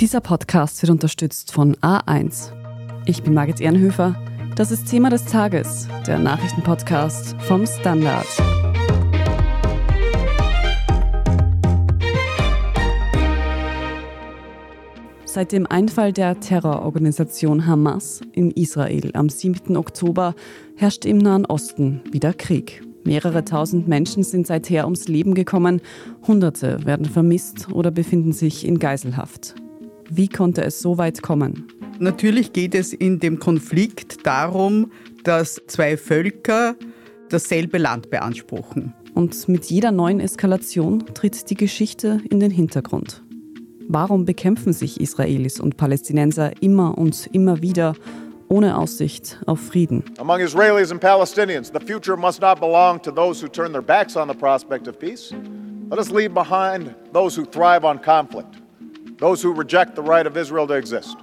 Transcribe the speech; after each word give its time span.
Dieser 0.00 0.20
Podcast 0.20 0.82
wird 0.82 0.90
unterstützt 0.90 1.52
von 1.52 1.74
A1. 1.76 2.52
Ich 3.06 3.22
bin 3.22 3.32
Margit 3.32 3.62
Ehrenhöfer. 3.62 4.14
Das 4.54 4.70
ist 4.70 4.90
Thema 4.90 5.08
des 5.08 5.24
Tages, 5.24 5.88
der 6.06 6.18
Nachrichtenpodcast 6.18 7.34
vom 7.40 7.66
Standard. 7.66 8.26
Seit 15.24 15.52
dem 15.52 15.66
Einfall 15.66 16.12
der 16.12 16.40
Terrororganisation 16.40 17.66
Hamas 17.66 18.20
in 18.32 18.50
Israel 18.50 19.12
am 19.14 19.30
7. 19.30 19.78
Oktober 19.78 20.34
herrscht 20.76 21.06
im 21.06 21.16
Nahen 21.16 21.46
Osten 21.46 22.02
wieder 22.12 22.34
Krieg. 22.34 22.82
Mehrere 23.04 23.46
tausend 23.46 23.88
Menschen 23.88 24.24
sind 24.24 24.46
seither 24.46 24.84
ums 24.84 25.08
Leben 25.08 25.34
gekommen, 25.34 25.80
Hunderte 26.26 26.84
werden 26.84 27.06
vermisst 27.06 27.72
oder 27.72 27.90
befinden 27.90 28.34
sich 28.34 28.66
in 28.66 28.78
Geiselhaft. 28.78 29.54
Wie 30.08 30.28
konnte 30.28 30.62
es 30.62 30.80
so 30.80 30.98
weit 30.98 31.22
kommen? 31.22 31.66
Natürlich 31.98 32.52
geht 32.52 32.74
es 32.74 32.92
in 32.92 33.18
dem 33.20 33.38
Konflikt 33.38 34.26
darum, 34.26 34.92
dass 35.24 35.60
zwei 35.66 35.96
Völker 35.96 36.76
dasselbe 37.30 37.78
Land 37.78 38.10
beanspruchen. 38.10 38.94
Und 39.14 39.48
mit 39.48 39.64
jeder 39.64 39.92
neuen 39.92 40.20
Eskalation 40.20 41.04
tritt 41.14 41.50
die 41.50 41.54
Geschichte 41.54 42.20
in 42.28 42.38
den 42.38 42.50
Hintergrund. 42.50 43.22
Warum 43.88 44.24
bekämpfen 44.24 44.72
sich 44.72 45.00
Israelis 45.00 45.58
und 45.58 45.76
Palästinenser 45.76 46.52
immer 46.60 46.98
und 46.98 47.28
immer 47.32 47.62
wieder 47.62 47.94
ohne 48.48 48.76
Aussicht 48.76 49.40
auf 49.46 49.60
Frieden? 49.60 50.04
Among 50.18 50.40
Israelis 50.40 50.92
and 50.92 51.00
Palestinians, 51.00 51.72
the 51.72 51.84
future 51.84 52.16
must 52.16 52.40
not 52.40 52.60
belong 52.60 53.00
to 53.02 53.10
those 53.10 53.42
who 53.42 53.48
turn 53.48 53.72
their 53.72 53.82
backs 53.82 54.16
on 54.16 54.28
the 54.28 54.34
prospect 54.34 54.86
of 54.86 54.98
peace. 54.98 55.32
Let 55.90 55.98
us 55.98 56.10
leave 56.10 56.34
behind 56.34 56.94
those 57.12 57.40
who 57.40 57.44
thrive 57.44 57.84
on 57.84 57.98
conflict. 58.00 58.65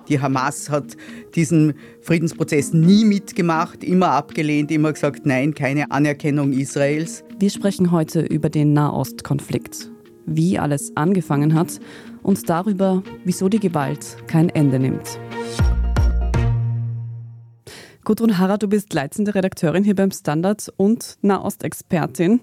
Die 0.07 0.19
Hamas 0.19 0.69
hat 0.69 0.97
diesen 1.35 1.73
Friedensprozess 2.01 2.73
nie 2.73 3.05
mitgemacht, 3.05 3.83
immer 3.83 4.09
abgelehnt, 4.09 4.71
immer 4.71 4.93
gesagt, 4.93 5.25
nein, 5.25 5.53
keine 5.53 5.91
Anerkennung 5.91 6.53
Israels. 6.53 7.23
Wir 7.37 7.51
sprechen 7.51 7.91
heute 7.91 8.21
über 8.21 8.49
den 8.49 8.73
Nahostkonflikt, 8.73 9.91
wie 10.25 10.57
alles 10.57 10.91
angefangen 10.95 11.53
hat 11.53 11.79
und 12.23 12.49
darüber, 12.49 13.03
wieso 13.25 13.47
die 13.47 13.59
Gewalt 13.59 14.17
kein 14.27 14.49
Ende 14.49 14.79
nimmt. 14.79 15.19
Gudrun 18.03 18.37
Harrer, 18.37 18.57
du 18.57 18.67
bist 18.67 18.93
leitende 18.93 19.33
Redakteurin 19.33 19.85
hier 19.85 19.95
beim 19.95 20.11
Standard 20.11 20.71
und 20.75 21.17
Nahostexpertin. 21.21 22.41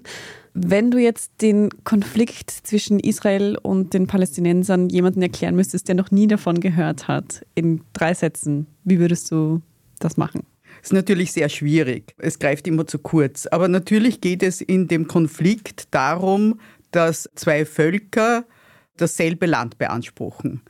Wenn 0.55 0.89
du 0.89 0.97
jetzt 0.97 1.33
den 1.41 1.69
Konflikt 1.83 2.49
zwischen 2.49 2.99
Israel 2.99 3.57
und 3.61 3.93
den 3.93 4.07
Palästinensern 4.07 4.89
jemandem 4.89 5.21
erklären 5.21 5.55
müsstest, 5.55 5.87
der 5.87 5.95
noch 5.95 6.09
nie 6.09 6.25
davon 6.25 6.59
gehört 6.59 7.07
hat, 7.07 7.45
in 7.53 7.83
drei 7.93 8.15
Sätzen, 8.15 8.65
wie 8.83 8.99
würdest 8.99 9.29
du 9.29 9.61
das 9.99 10.17
machen? 10.17 10.47
Ist 10.81 10.93
natürlich 10.93 11.31
sehr 11.31 11.47
schwierig. 11.47 12.15
Es 12.17 12.39
greift 12.39 12.67
immer 12.67 12.87
zu 12.87 12.97
kurz. 12.97 13.45
Aber 13.45 13.67
natürlich 13.67 14.19
geht 14.19 14.41
es 14.41 14.61
in 14.61 14.87
dem 14.87 15.07
Konflikt 15.07 15.93
darum, 15.93 16.59
dass 16.89 17.29
zwei 17.35 17.65
Völker 17.65 18.45
dasselbe 18.97 19.45
Land 19.45 19.77
beanspruchen. 19.77 20.61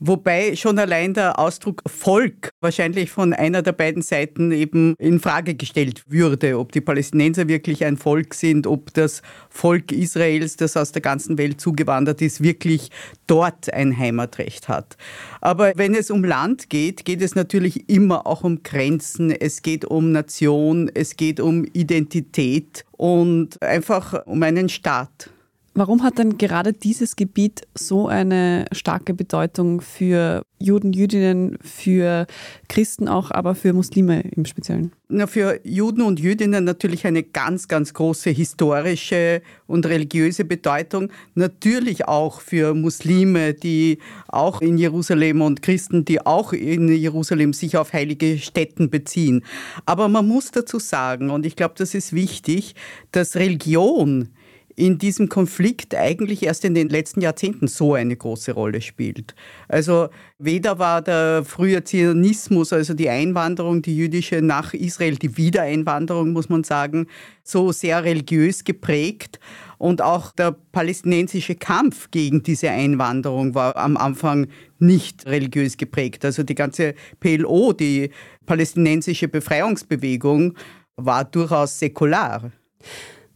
Wobei 0.00 0.54
schon 0.54 0.78
allein 0.78 1.14
der 1.14 1.38
Ausdruck 1.38 1.82
Volk 1.86 2.50
wahrscheinlich 2.60 3.10
von 3.10 3.32
einer 3.32 3.62
der 3.62 3.72
beiden 3.72 4.02
Seiten 4.02 4.52
eben 4.52 4.94
in 4.98 5.18
Frage 5.18 5.54
gestellt 5.54 6.04
würde, 6.08 6.58
ob 6.58 6.70
die 6.72 6.80
Palästinenser 6.80 7.48
wirklich 7.48 7.84
ein 7.84 7.96
Volk 7.96 8.34
sind, 8.34 8.66
ob 8.66 8.94
das 8.94 9.22
Volk 9.50 9.90
Israels, 9.90 10.56
das 10.56 10.76
aus 10.76 10.92
der 10.92 11.02
ganzen 11.02 11.36
Welt 11.36 11.60
zugewandert 11.60 12.22
ist, 12.22 12.42
wirklich 12.42 12.90
dort 13.26 13.72
ein 13.72 13.96
Heimatrecht 13.98 14.68
hat. 14.68 14.96
Aber 15.40 15.72
wenn 15.74 15.94
es 15.94 16.10
um 16.10 16.22
Land 16.22 16.70
geht, 16.70 17.04
geht 17.04 17.20
es 17.20 17.34
natürlich 17.34 17.88
immer 17.88 18.26
auch 18.26 18.44
um 18.44 18.62
Grenzen, 18.62 19.32
es 19.32 19.62
geht 19.62 19.84
um 19.84 20.12
Nation, 20.12 20.90
es 20.94 21.16
geht 21.16 21.40
um 21.40 21.64
Identität 21.72 22.84
und 22.92 23.60
einfach 23.62 24.26
um 24.26 24.42
einen 24.42 24.68
Staat. 24.68 25.30
Warum 25.78 26.02
hat 26.02 26.18
denn 26.18 26.38
gerade 26.38 26.72
dieses 26.72 27.14
Gebiet 27.14 27.62
so 27.72 28.08
eine 28.08 28.64
starke 28.72 29.14
Bedeutung 29.14 29.80
für 29.80 30.42
Juden, 30.58 30.92
Jüdinnen, 30.92 31.56
für 31.62 32.26
Christen 32.68 33.06
auch, 33.06 33.30
aber 33.30 33.54
für 33.54 33.72
Muslime 33.72 34.22
im 34.22 34.44
Speziellen? 34.44 34.90
Na, 35.08 35.28
für 35.28 35.60
Juden 35.62 36.02
und 36.02 36.18
Jüdinnen 36.18 36.64
natürlich 36.64 37.06
eine 37.06 37.22
ganz, 37.22 37.68
ganz 37.68 37.94
große 37.94 38.30
historische 38.30 39.40
und 39.68 39.86
religiöse 39.86 40.44
Bedeutung. 40.44 41.12
Natürlich 41.36 42.08
auch 42.08 42.40
für 42.40 42.74
Muslime, 42.74 43.54
die 43.54 43.98
auch 44.26 44.60
in 44.60 44.78
Jerusalem 44.78 45.42
und 45.42 45.62
Christen, 45.62 46.04
die 46.04 46.26
auch 46.26 46.52
in 46.52 46.88
Jerusalem 46.88 47.52
sich 47.52 47.76
auf 47.76 47.92
heilige 47.92 48.38
Stätten 48.38 48.90
beziehen. 48.90 49.44
Aber 49.86 50.08
man 50.08 50.26
muss 50.26 50.50
dazu 50.50 50.80
sagen, 50.80 51.30
und 51.30 51.46
ich 51.46 51.54
glaube, 51.54 51.74
das 51.78 51.94
ist 51.94 52.12
wichtig, 52.12 52.74
dass 53.12 53.36
Religion 53.36 54.30
in 54.78 54.96
diesem 54.96 55.28
Konflikt 55.28 55.94
eigentlich 55.96 56.44
erst 56.44 56.64
in 56.64 56.74
den 56.74 56.88
letzten 56.88 57.20
Jahrzehnten 57.20 57.66
so 57.66 57.94
eine 57.94 58.14
große 58.14 58.52
Rolle 58.52 58.80
spielt. 58.80 59.34
Also 59.66 60.08
weder 60.38 60.78
war 60.78 61.02
der 61.02 61.42
frühe 61.44 61.82
Zionismus, 61.82 62.72
also 62.72 62.94
die 62.94 63.08
Einwanderung, 63.08 63.82
die 63.82 63.96
jüdische 63.96 64.40
nach 64.40 64.74
Israel, 64.74 65.16
die 65.16 65.36
Wiedereinwanderung, 65.36 66.32
muss 66.32 66.48
man 66.48 66.62
sagen, 66.62 67.08
so 67.42 67.72
sehr 67.72 68.04
religiös 68.04 68.62
geprägt. 68.62 69.40
Und 69.78 70.00
auch 70.00 70.30
der 70.30 70.52
palästinensische 70.52 71.56
Kampf 71.56 72.12
gegen 72.12 72.44
diese 72.44 72.70
Einwanderung 72.70 73.56
war 73.56 73.76
am 73.76 73.96
Anfang 73.96 74.46
nicht 74.78 75.26
religiös 75.26 75.76
geprägt. 75.76 76.24
Also 76.24 76.44
die 76.44 76.54
ganze 76.54 76.94
PLO, 77.18 77.72
die 77.72 78.10
palästinensische 78.46 79.26
Befreiungsbewegung, 79.26 80.54
war 80.94 81.24
durchaus 81.24 81.80
säkular. 81.80 82.52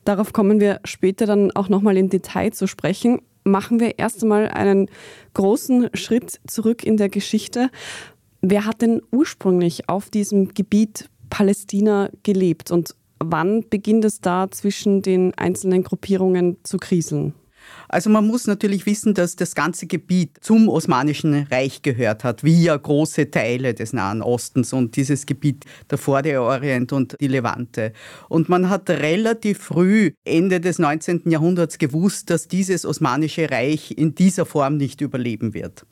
Darauf 0.04 0.32
kommen 0.32 0.60
wir 0.60 0.80
später 0.84 1.26
dann 1.26 1.50
auch 1.52 1.68
nochmal 1.68 1.96
im 1.96 2.08
Detail 2.08 2.52
zu 2.52 2.66
sprechen. 2.66 3.20
Machen 3.44 3.80
wir 3.80 3.98
erst 3.98 4.22
einmal 4.22 4.48
einen 4.48 4.88
großen 5.34 5.90
Schritt 5.94 6.40
zurück 6.46 6.84
in 6.84 6.96
der 6.96 7.08
Geschichte. 7.08 7.70
Wer 8.40 8.64
hat 8.66 8.82
denn 8.82 9.00
ursprünglich 9.12 9.88
auf 9.88 10.10
diesem 10.10 10.48
Gebiet 10.48 11.08
Palästina 11.30 12.10
gelebt 12.22 12.70
und 12.70 12.94
wann 13.18 13.64
beginnt 13.68 14.04
es 14.04 14.20
da 14.20 14.50
zwischen 14.50 15.02
den 15.02 15.32
einzelnen 15.34 15.84
Gruppierungen 15.84 16.56
zu 16.64 16.78
kriseln? 16.78 17.34
Also 17.88 18.10
man 18.10 18.26
muss 18.26 18.46
natürlich 18.46 18.86
wissen, 18.86 19.14
dass 19.14 19.36
das 19.36 19.54
ganze 19.54 19.86
Gebiet 19.86 20.38
zum 20.40 20.68
Osmanischen 20.68 21.46
Reich 21.50 21.82
gehört 21.82 22.24
hat, 22.24 22.44
wie 22.44 22.62
ja 22.62 22.76
große 22.76 23.30
Teile 23.30 23.74
des 23.74 23.92
Nahen 23.92 24.22
Ostens 24.22 24.72
und 24.72 24.96
dieses 24.96 25.26
Gebiet 25.26 25.64
davor 25.88 26.22
der 26.22 26.42
Orient 26.42 26.92
und 26.92 27.16
die 27.20 27.28
Levante. 27.28 27.92
Und 28.28 28.48
man 28.48 28.70
hat 28.70 28.88
relativ 28.90 29.58
früh, 29.58 30.12
Ende 30.24 30.60
des 30.60 30.78
19. 30.78 31.22
Jahrhunderts, 31.26 31.78
gewusst, 31.78 32.30
dass 32.30 32.48
dieses 32.48 32.86
Osmanische 32.86 33.50
Reich 33.50 33.92
in 33.96 34.14
dieser 34.14 34.46
Form 34.46 34.76
nicht 34.76 35.00
überleben 35.00 35.54
wird. 35.54 35.84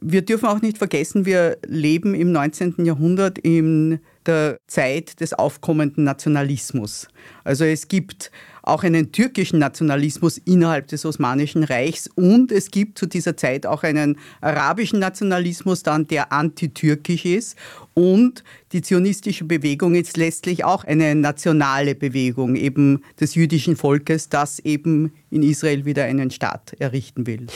Wir 0.00 0.22
dürfen 0.22 0.46
auch 0.46 0.60
nicht 0.60 0.78
vergessen, 0.78 1.24
wir 1.24 1.56
leben 1.66 2.14
im 2.14 2.30
19. 2.32 2.84
Jahrhundert 2.84 3.38
in 3.38 4.00
der 4.26 4.58
Zeit 4.66 5.20
des 5.20 5.32
aufkommenden 5.32 6.04
Nationalismus. 6.04 7.08
Also 7.42 7.64
es 7.64 7.88
gibt 7.88 8.30
auch 8.64 8.82
einen 8.82 9.12
türkischen 9.12 9.58
Nationalismus 9.58 10.38
innerhalb 10.38 10.88
des 10.88 11.04
Osmanischen 11.04 11.64
Reichs 11.64 12.08
und 12.14 12.50
es 12.50 12.70
gibt 12.70 12.98
zu 12.98 13.06
dieser 13.06 13.36
Zeit 13.36 13.66
auch 13.66 13.82
einen 13.82 14.18
arabischen 14.40 14.98
Nationalismus 14.98 15.82
dann, 15.82 16.06
der 16.06 16.32
antitürkisch 16.32 17.26
ist 17.26 17.56
und 17.92 18.42
die 18.72 18.82
zionistische 18.82 19.44
Bewegung 19.44 19.94
ist 19.94 20.16
letztlich 20.16 20.64
auch 20.64 20.84
eine 20.84 21.14
nationale 21.14 21.94
Bewegung 21.94 22.56
eben 22.56 23.02
des 23.20 23.34
jüdischen 23.34 23.76
Volkes, 23.76 24.30
das 24.30 24.58
eben 24.60 25.12
in 25.30 25.42
Israel 25.42 25.84
wieder 25.84 26.04
einen 26.04 26.30
Staat 26.30 26.74
errichten 26.78 27.26
will. 27.26 27.46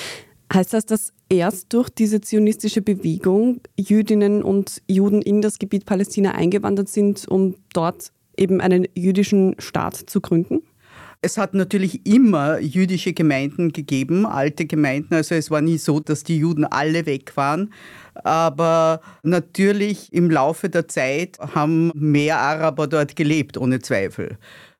Heißt 0.52 0.72
das, 0.72 0.86
dass 0.86 1.12
erst 1.28 1.72
durch 1.72 1.90
diese 1.90 2.20
zionistische 2.20 2.80
Bewegung 2.80 3.60
Jüdinnen 3.78 4.42
und 4.42 4.82
Juden 4.88 5.20
in 5.20 5.42
das 5.42 5.58
Gebiet 5.58 5.84
Palästina 5.84 6.32
eingewandert 6.32 6.88
sind, 6.88 7.28
um 7.28 7.54
dort 7.74 8.12
eben 8.36 8.60
einen 8.60 8.86
jüdischen 8.94 9.56
Staat 9.58 9.96
zu 9.96 10.20
gründen? 10.20 10.62
Es 11.20 11.36
hat 11.36 11.52
natürlich 11.52 12.06
immer 12.06 12.60
jüdische 12.60 13.12
Gemeinden 13.12 13.72
gegeben, 13.72 14.24
alte 14.24 14.66
Gemeinden. 14.66 15.14
Also 15.14 15.34
es 15.34 15.50
war 15.50 15.60
nie 15.60 15.78
so, 15.78 15.98
dass 15.98 16.22
die 16.22 16.38
Juden 16.38 16.64
alle 16.64 17.06
weg 17.06 17.36
waren. 17.36 17.72
Aber 18.14 19.00
natürlich 19.24 20.12
im 20.12 20.30
Laufe 20.30 20.68
der 20.68 20.86
Zeit 20.86 21.38
haben 21.40 21.90
mehr 21.94 22.38
Araber 22.38 22.86
dort 22.86 23.16
gelebt, 23.16 23.56
ohne 23.58 23.80
Zweifel 23.80 24.38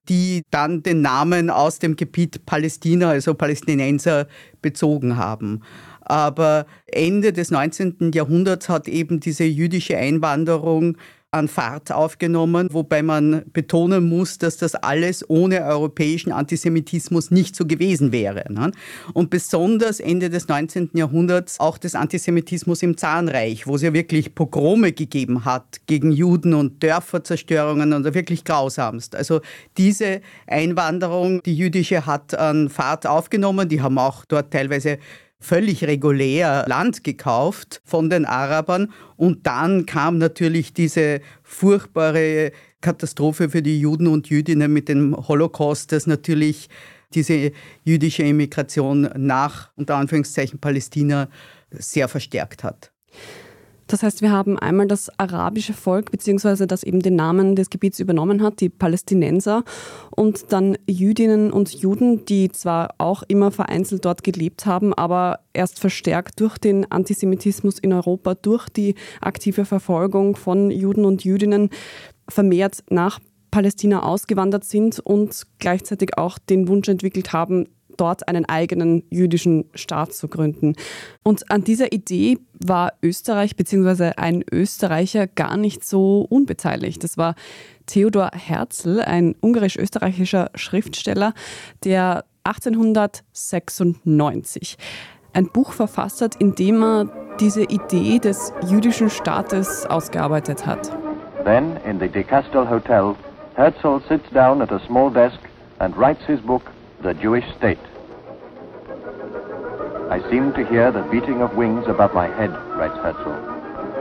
die 0.08 0.42
dann 0.50 0.82
den 0.82 1.02
Namen 1.02 1.50
aus 1.50 1.78
dem 1.78 1.96
Gebiet 1.96 2.46
Palästina, 2.46 3.10
also 3.10 3.34
Palästinenser, 3.34 4.26
bezogen 4.62 5.16
haben. 5.16 5.62
Aber 6.00 6.66
Ende 6.86 7.32
des 7.32 7.50
19. 7.50 8.12
Jahrhunderts 8.14 8.68
hat 8.68 8.88
eben 8.88 9.20
diese 9.20 9.44
jüdische 9.44 9.98
Einwanderung 9.98 10.96
an 11.30 11.46
Fahrt 11.46 11.92
aufgenommen, 11.92 12.68
wobei 12.72 13.02
man 13.02 13.42
betonen 13.52 14.08
muss, 14.08 14.38
dass 14.38 14.56
das 14.56 14.74
alles 14.74 15.28
ohne 15.28 15.62
europäischen 15.62 16.32
Antisemitismus 16.32 17.30
nicht 17.30 17.54
so 17.54 17.66
gewesen 17.66 18.12
wäre. 18.12 18.50
Ne? 18.50 18.72
Und 19.12 19.28
besonders 19.28 20.00
Ende 20.00 20.30
des 20.30 20.48
19. 20.48 20.90
Jahrhunderts 20.94 21.60
auch 21.60 21.76
des 21.76 21.94
Antisemitismus 21.94 22.82
im 22.82 22.96
Zahnreich, 22.96 23.66
wo 23.66 23.76
es 23.76 23.82
ja 23.82 23.92
wirklich 23.92 24.34
Pogrome 24.34 24.92
gegeben 24.92 25.44
hat 25.44 25.80
gegen 25.86 26.12
Juden 26.12 26.54
und 26.54 26.82
Dörferzerstörungen 26.82 27.92
und 27.92 28.04
wirklich 28.14 28.44
grausamst. 28.44 29.14
Also 29.14 29.42
diese 29.76 30.22
Einwanderung, 30.46 31.42
die 31.42 31.54
jüdische, 31.54 32.06
hat 32.06 32.34
an 32.34 32.70
Fahrt 32.70 33.06
aufgenommen. 33.06 33.68
Die 33.68 33.82
haben 33.82 33.98
auch 33.98 34.24
dort 34.24 34.50
teilweise 34.50 34.98
völlig 35.40 35.84
regulär 35.84 36.64
Land 36.68 37.04
gekauft 37.04 37.80
von 37.84 38.10
den 38.10 38.24
Arabern. 38.24 38.92
Und 39.16 39.46
dann 39.46 39.86
kam 39.86 40.18
natürlich 40.18 40.72
diese 40.72 41.20
furchtbare 41.42 42.52
Katastrophe 42.80 43.48
für 43.48 43.62
die 43.62 43.80
Juden 43.80 44.06
und 44.06 44.28
Jüdinnen 44.28 44.72
mit 44.72 44.88
dem 44.88 45.16
Holocaust, 45.28 45.92
das 45.92 46.06
natürlich 46.06 46.68
diese 47.14 47.52
jüdische 47.84 48.22
Immigration 48.22 49.08
nach, 49.16 49.70
unter 49.76 49.96
Anführungszeichen, 49.96 50.58
Palästina 50.58 51.28
sehr 51.70 52.08
verstärkt 52.08 52.64
hat. 52.64 52.92
Das 53.88 54.02
heißt, 54.02 54.20
wir 54.20 54.30
haben 54.30 54.58
einmal 54.58 54.86
das 54.86 55.10
arabische 55.18 55.72
Volk, 55.72 56.10
beziehungsweise 56.10 56.66
das 56.66 56.82
eben 56.82 57.00
den 57.00 57.16
Namen 57.16 57.56
des 57.56 57.70
Gebiets 57.70 57.98
übernommen 57.98 58.42
hat, 58.42 58.60
die 58.60 58.68
Palästinenser, 58.68 59.64
und 60.14 60.52
dann 60.52 60.76
Jüdinnen 60.86 61.50
und 61.50 61.72
Juden, 61.72 62.24
die 62.26 62.50
zwar 62.50 62.94
auch 62.98 63.22
immer 63.28 63.50
vereinzelt 63.50 64.04
dort 64.04 64.22
gelebt 64.22 64.66
haben, 64.66 64.92
aber 64.92 65.40
erst 65.54 65.80
verstärkt 65.80 66.38
durch 66.40 66.58
den 66.58 66.90
Antisemitismus 66.92 67.78
in 67.78 67.94
Europa, 67.94 68.34
durch 68.34 68.68
die 68.68 68.94
aktive 69.22 69.64
Verfolgung 69.64 70.36
von 70.36 70.70
Juden 70.70 71.06
und 71.06 71.24
Jüdinnen 71.24 71.70
vermehrt 72.28 72.84
nach 72.90 73.20
Palästina 73.50 74.02
ausgewandert 74.02 74.64
sind 74.64 75.00
und 75.00 75.44
gleichzeitig 75.58 76.18
auch 76.18 76.38
den 76.38 76.68
Wunsch 76.68 76.88
entwickelt 76.88 77.32
haben, 77.32 77.66
dort 77.98 78.26
einen 78.28 78.46
eigenen 78.46 79.02
jüdischen 79.10 79.66
Staat 79.74 80.14
zu 80.14 80.28
gründen. 80.28 80.76
Und 81.22 81.50
an 81.50 81.64
dieser 81.64 81.92
Idee 81.92 82.38
war 82.64 82.94
Österreich 83.02 83.56
bzw. 83.56 84.12
ein 84.16 84.44
Österreicher 84.50 85.26
gar 85.26 85.56
nicht 85.56 85.84
so 85.84 86.26
unbeteiligt. 86.28 87.02
Das 87.04 87.16
war 87.18 87.34
Theodor 87.86 88.30
Herzl, 88.32 89.00
ein 89.00 89.34
ungarisch-österreichischer 89.40 90.50
Schriftsteller, 90.54 91.34
der 91.84 92.24
1896 92.44 94.76
ein 95.32 95.46
Buch 95.46 95.72
verfasst 95.72 96.20
hat, 96.22 96.36
in 96.36 96.54
dem 96.54 96.82
er 96.82 97.08
diese 97.38 97.62
Idee 97.62 98.18
des 98.18 98.52
jüdischen 98.66 99.10
Staates 99.10 99.84
ausgearbeitet 99.86 100.66
hat. 100.66 100.90
Then 101.44 101.76
in 101.86 102.00
the 102.00 102.08
De 102.08 102.24
Castel 102.24 102.68
Hotel, 102.68 103.14
Herzl 103.54 104.00
sits 104.08 104.28
down 104.32 104.60
at 104.60 104.72
a 104.72 104.80
small 104.86 105.08
desk 105.10 105.38
and 105.78 105.96
writes 105.96 106.24
his 106.26 106.40
book 106.40 106.62
The 107.02 107.10
Jewish 107.10 107.44
State. 107.56 107.78
I 110.10 110.22
seemed 110.30 110.54
to 110.54 110.64
hear 110.64 110.90
the 110.90 111.02
beating 111.10 111.42
of 111.42 111.54
wings 111.54 111.84
above 111.86 112.14
my 112.14 112.28
head, 112.28 112.50
writes 112.78 112.96
Herzl. 112.96 113.36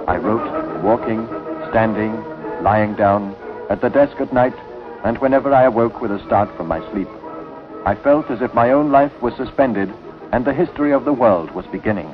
I 0.07 0.15
wrote 0.15 0.81
walking, 0.81 1.27
standing, 1.69 2.13
lying 2.63 2.95
down, 2.95 3.35
at 3.69 3.81
the 3.81 3.89
desk 3.89 4.15
at 4.21 4.31
night, 4.31 4.55
and 5.03 5.17
whenever 5.17 5.53
I 5.53 5.63
awoke 5.63 5.99
with 5.99 6.11
a 6.11 6.23
start 6.25 6.49
from 6.55 6.69
my 6.69 6.79
sleep. 6.91 7.09
I 7.85 7.95
felt 7.95 8.31
as 8.31 8.41
if 8.41 8.53
my 8.53 8.71
own 8.71 8.89
life 8.89 9.11
was 9.21 9.35
suspended 9.35 9.93
and 10.31 10.45
the 10.45 10.53
history 10.53 10.93
of 10.93 11.03
the 11.03 11.11
world 11.11 11.51
was 11.51 11.65
beginning. 11.67 12.09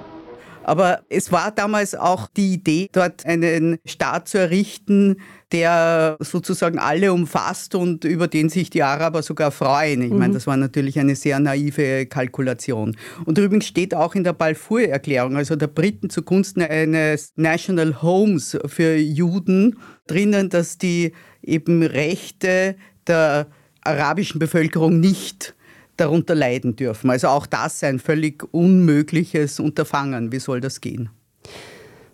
Aber 0.66 1.02
es 1.10 1.32
war 1.32 1.52
damals 1.52 1.94
auch 1.94 2.28
die 2.36 2.54
Idee, 2.54 2.90
dort 2.92 3.26
einen 3.26 3.78
Staat 3.86 4.28
zu 4.28 4.40
errichten, 4.40 5.18
der 5.54 6.18
sozusagen 6.20 6.80
alle 6.80 7.14
umfasst 7.14 7.76
und 7.76 8.04
über 8.04 8.28
den 8.28 8.50
sich 8.50 8.72
die 8.72 8.82
Araber 8.84 9.22
sogar 9.22 9.52
freuen. 9.52 10.02
Ich 10.02 10.12
mhm. 10.12 10.18
meine, 10.18 10.34
das 10.34 10.48
war 10.48 10.58
natürlich 10.58 11.00
eine 11.00 11.16
sehr 11.16 11.40
naive 11.40 12.08
Kalkulation. 12.08 12.98
Und 13.26 13.38
übrigens 13.38 13.68
steht 13.68 13.94
auch 13.94 14.16
in 14.16 14.24
der 14.24 14.34
Balfour-Erklärung, 14.34 15.38
also 15.38 15.56
der 15.56 15.68
Briten 15.68 16.10
zugunsten 16.10 16.64
eines 16.64 17.34
National 17.36 18.02
Homes 18.02 18.58
für 18.66 18.96
Juden, 18.96 19.78
drinnen, 20.08 20.50
dass 20.50 20.80
die 20.80 21.14
eben 21.44 21.84
Rechte 21.84 22.76
der 23.08 23.48
arabischen 23.82 24.40
Bevölkerung 24.40 25.00
nicht 25.00 25.56
darunter 25.98 26.34
leiden 26.34 26.76
dürfen. 26.76 27.12
Also 27.12 27.28
auch 27.28 27.46
das 27.46 27.84
ein 27.84 28.00
völlig 28.00 28.44
unmögliches 28.52 29.60
Unterfangen. 29.60 30.32
Wie 30.32 30.40
soll 30.40 30.62
das 30.62 30.82
gehen? 30.82 31.10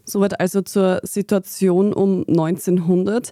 Soweit 0.10 0.40
also 0.40 0.62
zur 0.62 1.02
Situation 1.04 1.94
um 1.94 2.26
1900. 2.28 3.32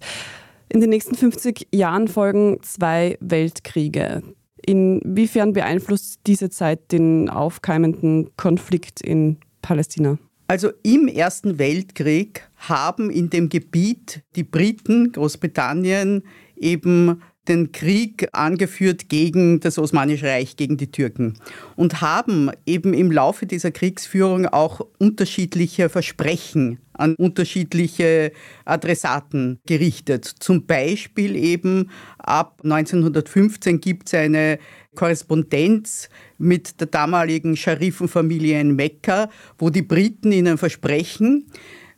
In 0.69 0.79
den 0.79 0.91
nächsten 0.91 1.15
50 1.15 1.69
Jahren 1.73 2.07
folgen 2.07 2.59
zwei 2.61 3.17
Weltkriege. 3.19 4.21
Inwiefern 4.63 5.53
beeinflusst 5.53 6.19
diese 6.27 6.49
Zeit 6.49 6.91
den 6.91 7.29
aufkeimenden 7.29 8.29
Konflikt 8.37 9.01
in 9.01 9.37
Palästina? 9.61 10.19
Also 10.47 10.69
im 10.83 11.07
Ersten 11.07 11.57
Weltkrieg 11.57 12.47
haben 12.55 13.09
in 13.09 13.29
dem 13.29 13.49
Gebiet 13.49 14.21
die 14.35 14.43
Briten, 14.43 15.11
Großbritannien 15.11 16.23
eben 16.55 17.21
den 17.47 17.71
Krieg 17.71 18.27
angeführt 18.33 19.09
gegen 19.09 19.59
das 19.59 19.77
Osmanische 19.77 20.27
Reich, 20.27 20.55
gegen 20.57 20.77
die 20.77 20.91
Türken 20.91 21.35
und 21.75 22.01
haben 22.01 22.51
eben 22.65 22.93
im 22.93 23.11
Laufe 23.11 23.45
dieser 23.45 23.71
Kriegsführung 23.71 24.45
auch 24.47 24.81
unterschiedliche 24.97 25.89
Versprechen 25.89 26.79
an 26.93 27.15
unterschiedliche 27.15 28.31
Adressaten 28.65 29.59
gerichtet. 29.65 30.25
Zum 30.25 30.65
Beispiel 30.65 31.35
eben 31.35 31.91
ab 32.17 32.61
1915 32.63 33.79
gibt 33.79 34.07
es 34.07 34.15
eine 34.15 34.57
Korrespondenz 34.95 36.09
mit 36.39 36.79
der 36.79 36.87
damaligen 36.87 37.55
Scharifenfamilie 37.55 38.59
in 38.59 38.75
Mekka, 38.75 39.29
wo 39.59 39.69
die 39.69 39.83
Briten 39.83 40.31
ihnen 40.31 40.57
versprechen, 40.57 41.45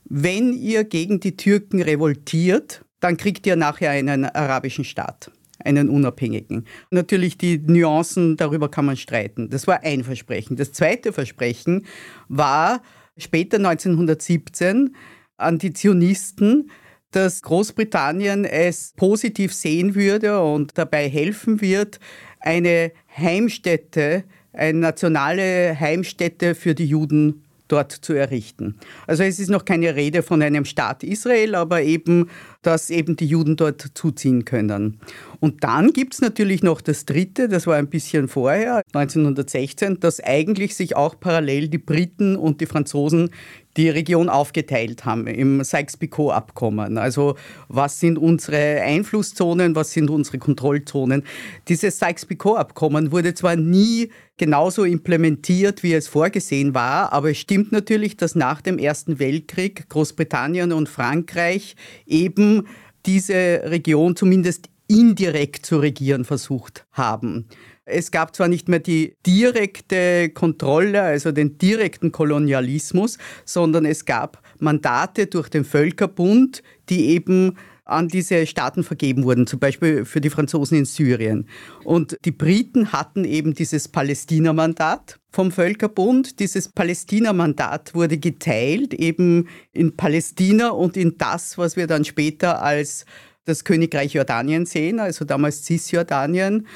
wenn 0.03 0.53
ihr 0.53 0.83
gegen 0.83 1.19
die 1.19 1.37
Türken 1.37 1.81
revoltiert, 1.81 2.83
dann 2.99 3.15
kriegt 3.15 3.47
ihr 3.47 3.55
nachher 3.55 3.91
einen 3.91 4.25
arabischen 4.25 4.83
Staat 4.83 5.31
einen 5.63 5.89
unabhängigen. 5.89 6.65
Natürlich 6.91 7.37
die 7.37 7.59
Nuancen, 7.59 8.37
darüber 8.37 8.69
kann 8.69 8.85
man 8.85 8.97
streiten. 8.97 9.49
Das 9.49 9.67
war 9.67 9.83
ein 9.83 10.03
Versprechen. 10.03 10.55
Das 10.55 10.71
zweite 10.71 11.13
Versprechen 11.13 11.85
war 12.27 12.81
später 13.17 13.57
1917 13.57 14.95
an 15.37 15.57
die 15.57 15.73
Zionisten, 15.73 16.69
dass 17.11 17.41
Großbritannien 17.41 18.45
es 18.45 18.93
positiv 18.95 19.53
sehen 19.53 19.95
würde 19.95 20.41
und 20.41 20.77
dabei 20.77 21.09
helfen 21.09 21.61
wird, 21.61 21.99
eine 22.39 22.91
Heimstätte, 23.15 24.23
eine 24.53 24.79
nationale 24.79 25.79
Heimstätte 25.79 26.55
für 26.55 26.75
die 26.75 26.85
Juden 26.85 27.43
dort 27.69 27.91
zu 27.91 28.13
errichten. 28.13 28.75
Also 29.07 29.23
es 29.23 29.39
ist 29.39 29.49
noch 29.49 29.63
keine 29.63 29.95
Rede 29.95 30.23
von 30.23 30.41
einem 30.41 30.65
Staat 30.65 31.03
Israel, 31.03 31.55
aber 31.55 31.81
eben, 31.83 32.29
dass 32.61 32.89
eben 32.89 33.15
die 33.15 33.27
Juden 33.27 33.55
dort 33.55 33.91
zuziehen 33.93 34.43
können. 34.43 34.99
Und 35.39 35.63
dann 35.63 35.93
gibt 35.93 36.15
es 36.15 36.21
natürlich 36.21 36.63
noch 36.63 36.81
das 36.81 37.05
Dritte, 37.05 37.47
das 37.47 37.65
war 37.65 37.77
ein 37.77 37.87
bisschen 37.87 38.27
vorher, 38.27 38.81
1916, 38.93 39.99
dass 39.99 40.19
eigentlich 40.21 40.75
sich 40.75 40.95
auch 40.95 41.19
parallel 41.19 41.69
die 41.69 41.77
Briten 41.77 42.35
und 42.35 42.59
die 42.59 42.65
Franzosen 42.65 43.29
die 43.77 43.89
Region 43.89 44.27
aufgeteilt 44.27 45.05
haben 45.05 45.27
im 45.27 45.63
Sykes-Picot-Abkommen. 45.63 46.97
Also 46.97 47.35
was 47.69 47.99
sind 47.99 48.17
unsere 48.17 48.81
Einflusszonen, 48.81 49.75
was 49.75 49.93
sind 49.93 50.09
unsere 50.09 50.39
Kontrollzonen. 50.39 51.23
Dieses 51.69 51.99
Sykes-Picot-Abkommen 51.99 53.13
wurde 53.13 53.33
zwar 53.33 53.55
nie 53.55 54.09
genauso 54.35 54.83
implementiert, 54.83 55.83
wie 55.83 55.93
es 55.93 56.09
vorgesehen 56.09 56.73
war, 56.73 57.13
aber 57.13 57.31
es 57.31 57.37
stimmt 57.37 57.71
natürlich, 57.71 58.17
dass 58.17 58.35
nach 58.35 58.61
dem 58.61 58.77
Ersten 58.77 59.19
Weltkrieg 59.19 59.87
Großbritannien 59.87 60.73
und 60.73 60.89
Frankreich 60.89 61.75
eben 62.05 62.67
diese 63.05 63.61
Region 63.65 64.15
zumindest 64.15 64.69
indirekt 64.89 65.65
zu 65.65 65.77
regieren 65.77 66.25
versucht 66.25 66.85
haben. 66.91 67.47
Es 67.85 68.11
gab 68.11 68.35
zwar 68.35 68.47
nicht 68.47 68.67
mehr 68.67 68.79
die 68.79 69.15
direkte 69.25 70.29
Kontrolle, 70.29 71.01
also 71.01 71.31
den 71.31 71.57
direkten 71.57 72.11
Kolonialismus, 72.11 73.17
sondern 73.45 73.85
es 73.85 74.05
gab 74.05 74.41
Mandate 74.59 75.27
durch 75.27 75.49
den 75.49 75.63
Völkerbund, 75.63 76.61
die 76.89 77.07
eben 77.09 77.55
an 77.85 78.07
diese 78.07 78.45
Staaten 78.45 78.83
vergeben 78.83 79.23
wurden, 79.23 79.47
zum 79.47 79.59
Beispiel 79.59 80.05
für 80.05 80.21
die 80.21 80.29
Franzosen 80.29 80.77
in 80.77 80.85
Syrien. 80.85 81.47
Und 81.83 82.17
die 82.23 82.31
Briten 82.31 82.91
hatten 82.91 83.25
eben 83.25 83.55
dieses 83.55 83.87
Palästina-Mandat 83.87 85.19
vom 85.31 85.51
Völkerbund. 85.51 86.39
Dieses 86.39 86.69
Palästina-Mandat 86.69 87.95
wurde 87.95 88.19
geteilt 88.19 88.93
eben 88.93 89.47
in 89.71 89.95
Palästina 89.95 90.69
und 90.69 90.97
in 90.97 91.17
das, 91.17 91.57
was 91.57 91.75
wir 91.75 91.87
dann 91.87 92.05
später 92.05 92.61
als 92.61 93.05
das 93.49 93.63
Königreich 93.63 94.13
Jordanien 94.13 94.65
sehen, 94.65 94.99
also 94.99 95.25
damals 95.25 95.65
Cisjordanien. 95.65 96.67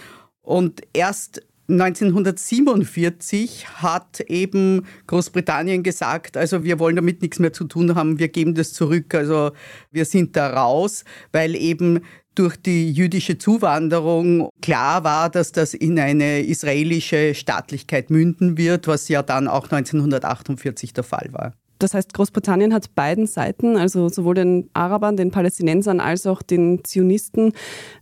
Und 0.41 0.81
erst 0.93 1.41
1947 1.69 3.67
hat 3.81 4.19
eben 4.27 4.85
Großbritannien 5.07 5.81
gesagt, 5.81 6.35
also 6.35 6.63
wir 6.65 6.77
wollen 6.79 6.97
damit 6.97 7.21
nichts 7.21 7.39
mehr 7.39 7.53
zu 7.53 7.63
tun 7.63 7.95
haben, 7.95 8.19
wir 8.19 8.27
geben 8.27 8.53
das 8.53 8.73
zurück, 8.73 9.15
also 9.15 9.51
wir 9.89 10.03
sind 10.03 10.35
da 10.35 10.49
raus, 10.49 11.05
weil 11.31 11.55
eben 11.55 12.01
durch 12.35 12.57
die 12.57 12.91
jüdische 12.91 13.37
Zuwanderung 13.37 14.49
klar 14.61 15.03
war, 15.03 15.29
dass 15.29 15.51
das 15.51 15.73
in 15.73 15.97
eine 15.99 16.41
israelische 16.41 17.35
Staatlichkeit 17.35 18.09
münden 18.09 18.57
wird, 18.57 18.87
was 18.87 19.07
ja 19.07 19.23
dann 19.23 19.47
auch 19.47 19.71
1948 19.71 20.93
der 20.93 21.03
Fall 21.03 21.29
war. 21.31 21.53
Das 21.83 21.93
heißt, 21.93 22.13
Großbritannien 22.13 22.73
hat 22.73 22.95
beiden 22.95 23.27
Seiten, 23.27 23.75
also 23.75 24.07
sowohl 24.07 24.35
den 24.35 24.69
Arabern, 24.71 25.17
den 25.17 25.31
Palästinensern 25.31 25.99
als 25.99 26.25
auch 26.25 26.41
den 26.41 26.81
Zionisten, 26.85 27.51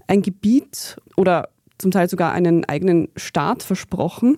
ein 0.06 0.22
Gebiet 0.22 0.98
oder 1.18 1.50
zum 1.80 1.90
Teil 1.90 2.08
sogar 2.08 2.32
einen 2.32 2.64
eigenen 2.66 3.10
Staat 3.16 3.64
versprochen 3.64 4.36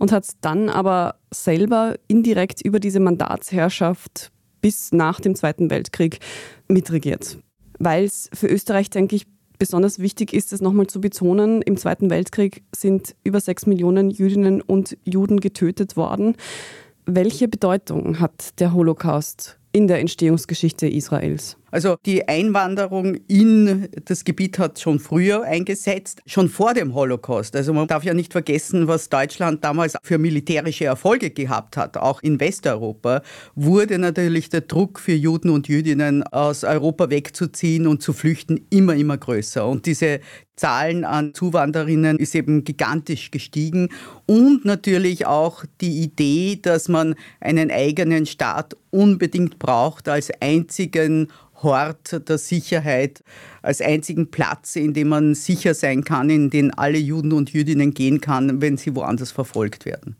und 0.00 0.12
hat 0.12 0.26
dann 0.42 0.68
aber 0.68 1.14
selber 1.32 1.94
indirekt 2.08 2.60
über 2.60 2.78
diese 2.78 3.00
Mandatsherrschaft 3.00 4.30
bis 4.60 4.92
nach 4.92 5.18
dem 5.18 5.34
Zweiten 5.34 5.70
Weltkrieg 5.70 6.18
mitregiert. 6.68 7.38
Weil 7.78 8.04
es 8.04 8.28
für 8.34 8.48
Österreich, 8.48 8.90
denke 8.90 9.16
ich, 9.16 9.26
besonders 9.58 9.98
wichtig 9.98 10.34
ist, 10.34 10.52
es 10.52 10.60
nochmal 10.60 10.88
zu 10.88 11.00
betonen, 11.00 11.62
im 11.62 11.78
Zweiten 11.78 12.10
Weltkrieg 12.10 12.64
sind 12.76 13.16
über 13.24 13.40
sechs 13.40 13.64
Millionen 13.64 14.10
Jüdinnen 14.10 14.60
und 14.60 14.98
Juden 15.04 15.40
getötet 15.40 15.96
worden. 15.96 16.36
Welche 17.06 17.48
Bedeutung 17.48 18.18
hat 18.18 18.58
der 18.60 18.72
Holocaust 18.72 19.58
in 19.72 19.88
der 19.88 20.00
Entstehungsgeschichte 20.00 20.88
Israels? 20.88 21.58
Also 21.74 21.96
die 22.06 22.28
Einwanderung 22.28 23.16
in 23.26 23.88
das 24.04 24.22
Gebiet 24.22 24.60
hat 24.60 24.78
schon 24.78 25.00
früher 25.00 25.42
eingesetzt, 25.42 26.22
schon 26.24 26.48
vor 26.48 26.72
dem 26.72 26.94
Holocaust. 26.94 27.56
Also 27.56 27.72
man 27.72 27.88
darf 27.88 28.04
ja 28.04 28.14
nicht 28.14 28.30
vergessen, 28.30 28.86
was 28.86 29.08
Deutschland 29.08 29.64
damals 29.64 29.96
für 30.04 30.18
militärische 30.18 30.84
Erfolge 30.84 31.30
gehabt 31.30 31.76
hat. 31.76 31.96
Auch 31.96 32.22
in 32.22 32.38
Westeuropa 32.38 33.22
wurde 33.56 33.98
natürlich 33.98 34.50
der 34.50 34.60
Druck 34.60 35.00
für 35.00 35.14
Juden 35.14 35.50
und 35.50 35.66
Jüdinnen 35.66 36.22
aus 36.22 36.62
Europa 36.62 37.10
wegzuziehen 37.10 37.88
und 37.88 38.00
zu 38.00 38.12
flüchten 38.12 38.64
immer, 38.70 38.94
immer 38.94 39.18
größer. 39.18 39.66
Und 39.66 39.86
diese 39.86 40.20
Zahlen 40.56 41.04
an 41.04 41.34
Zuwanderinnen 41.34 42.18
ist 42.18 42.34
eben 42.36 42.62
gigantisch 42.62 43.32
gestiegen 43.32 43.88
und 44.26 44.64
natürlich 44.64 45.26
auch 45.26 45.64
die 45.80 46.02
Idee, 46.02 46.60
dass 46.62 46.88
man 46.88 47.16
einen 47.40 47.72
eigenen 47.72 48.26
Staat 48.26 48.76
unbedingt 48.90 49.58
braucht 49.58 50.08
als 50.08 50.30
einzigen 50.40 51.28
Hort 51.62 52.28
der 52.28 52.38
Sicherheit, 52.38 53.22
als 53.62 53.80
einzigen 53.80 54.30
Platz, 54.30 54.76
in 54.76 54.94
dem 54.94 55.08
man 55.08 55.34
sicher 55.34 55.74
sein 55.74 56.04
kann, 56.04 56.30
in 56.30 56.50
den 56.50 56.72
alle 56.72 56.98
Juden 56.98 57.32
und 57.32 57.50
Jüdinnen 57.50 57.94
gehen 57.94 58.20
kann, 58.20 58.60
wenn 58.60 58.76
sie 58.76 58.94
woanders 58.94 59.30
verfolgt 59.30 59.84
werden. 59.84 60.16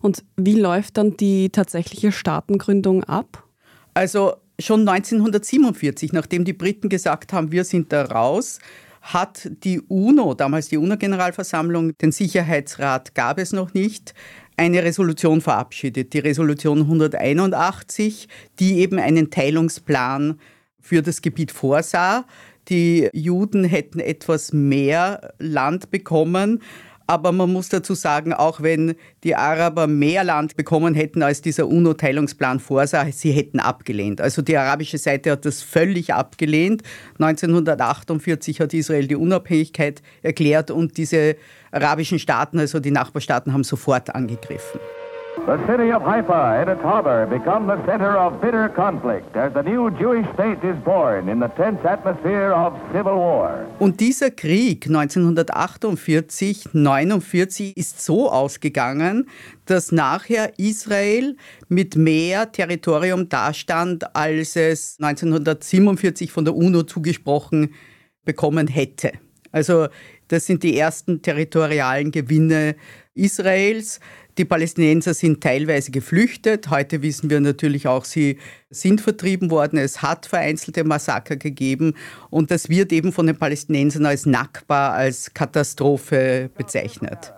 Und 0.00 0.24
wie 0.36 0.58
läuft 0.58 0.96
dann 0.96 1.16
die 1.16 1.50
tatsächliche 1.50 2.12
Staatengründung 2.12 3.04
ab? 3.04 3.44
Also 3.94 4.34
schon 4.58 4.88
1947, 4.88 6.12
nachdem 6.12 6.44
die 6.44 6.52
Briten 6.52 6.88
gesagt 6.88 7.32
haben, 7.32 7.52
wir 7.52 7.64
sind 7.64 7.92
da 7.92 8.04
raus, 8.04 8.58
hat 9.02 9.50
die 9.64 9.80
UNO, 9.80 10.34
damals 10.34 10.68
die 10.68 10.76
UNO-Generalversammlung, 10.76 11.96
den 11.98 12.12
Sicherheitsrat 12.12 13.14
gab 13.14 13.38
es 13.38 13.52
noch 13.52 13.74
nicht, 13.74 14.14
eine 14.56 14.82
Resolution 14.82 15.40
verabschiedet, 15.40 16.12
die 16.12 16.18
Resolution 16.18 16.80
181, 16.80 18.28
die 18.58 18.80
eben 18.80 18.98
einen 18.98 19.30
Teilungsplan 19.30 20.38
für 20.80 21.02
das 21.02 21.22
Gebiet 21.22 21.52
vorsah. 21.52 22.24
Die 22.68 23.08
Juden 23.12 23.64
hätten 23.64 24.00
etwas 24.00 24.52
mehr 24.52 25.32
Land 25.38 25.90
bekommen. 25.90 26.60
Aber 27.10 27.32
man 27.32 27.52
muss 27.52 27.68
dazu 27.68 27.94
sagen, 27.94 28.32
auch 28.32 28.62
wenn 28.62 28.94
die 29.24 29.34
Araber 29.34 29.88
mehr 29.88 30.22
Land 30.22 30.54
bekommen 30.54 30.94
hätten, 30.94 31.24
als 31.24 31.42
dieser 31.42 31.66
UNO-Teilungsplan 31.66 32.60
vorsah, 32.60 33.10
sie 33.10 33.32
hätten 33.32 33.58
abgelehnt. 33.58 34.20
Also 34.20 34.42
die 34.42 34.56
arabische 34.56 34.96
Seite 34.96 35.32
hat 35.32 35.44
das 35.44 35.60
völlig 35.60 36.14
abgelehnt. 36.14 36.84
1948 37.18 38.60
hat 38.60 38.72
Israel 38.74 39.08
die 39.08 39.16
Unabhängigkeit 39.16 40.02
erklärt 40.22 40.70
und 40.70 40.98
diese 40.98 41.34
arabischen 41.72 42.20
Staaten, 42.20 42.60
also 42.60 42.78
die 42.78 42.92
Nachbarstaaten, 42.92 43.52
haben 43.52 43.64
sofort 43.64 44.14
angegriffen. 44.14 44.78
The 45.46 45.58
city 45.66 45.90
of 45.90 46.02
Haifa 46.02 46.60
and 46.60 46.70
its 46.70 46.82
harbor 46.82 47.26
become 47.26 47.66
the 47.66 47.78
center 47.86 48.14
of 48.14 48.40
bitter 48.42 48.68
conflict 48.68 49.34
as 49.34 49.52
the 49.54 49.62
new 49.62 49.90
Jewish 49.90 50.26
state 50.34 50.62
is 50.62 50.76
born 50.84 51.28
in 51.28 51.40
the 51.40 51.48
tense 51.56 51.82
atmosphere 51.82 52.52
of 52.52 52.74
civil 52.92 53.16
war. 53.16 53.66
Und 53.78 54.00
dieser 54.00 54.30
Krieg 54.30 54.86
1948, 54.86 56.74
49 56.74 57.74
ist 57.74 58.04
so 58.04 58.30
ausgegangen, 58.30 59.28
dass 59.64 59.92
nachher 59.92 60.52
Israel 60.58 61.36
mit 61.68 61.96
mehr 61.96 62.52
Territorium 62.52 63.28
dastand, 63.30 64.14
als 64.14 64.56
es 64.56 64.98
1947 65.00 66.30
von 66.30 66.44
der 66.44 66.54
UNO 66.54 66.82
zugesprochen 66.82 67.74
bekommen 68.24 68.66
hätte. 68.68 69.12
Also 69.52 69.88
das 70.28 70.46
sind 70.46 70.62
die 70.62 70.76
ersten 70.78 71.22
territorialen 71.22 72.10
Gewinne 72.10 72.76
Israels. 73.14 74.00
Die 74.40 74.46
Palästinenser 74.46 75.12
sind 75.12 75.42
teilweise 75.42 75.90
geflüchtet. 75.90 76.70
Heute 76.70 77.02
wissen 77.02 77.28
wir 77.28 77.40
natürlich 77.40 77.86
auch, 77.86 78.06
sie 78.06 78.38
sind 78.70 79.02
vertrieben 79.02 79.50
worden. 79.50 79.78
Es 79.78 80.00
hat 80.00 80.24
vereinzelte 80.24 80.82
Massaker 80.82 81.36
gegeben. 81.36 81.92
Und 82.30 82.50
das 82.50 82.70
wird 82.70 82.90
eben 82.90 83.12
von 83.12 83.26
den 83.26 83.36
Palästinensern 83.36 84.06
als 84.06 84.24
Nakba, 84.24 84.92
als 84.92 85.34
Katastrophe 85.34 86.48
bezeichnet. 86.56 87.34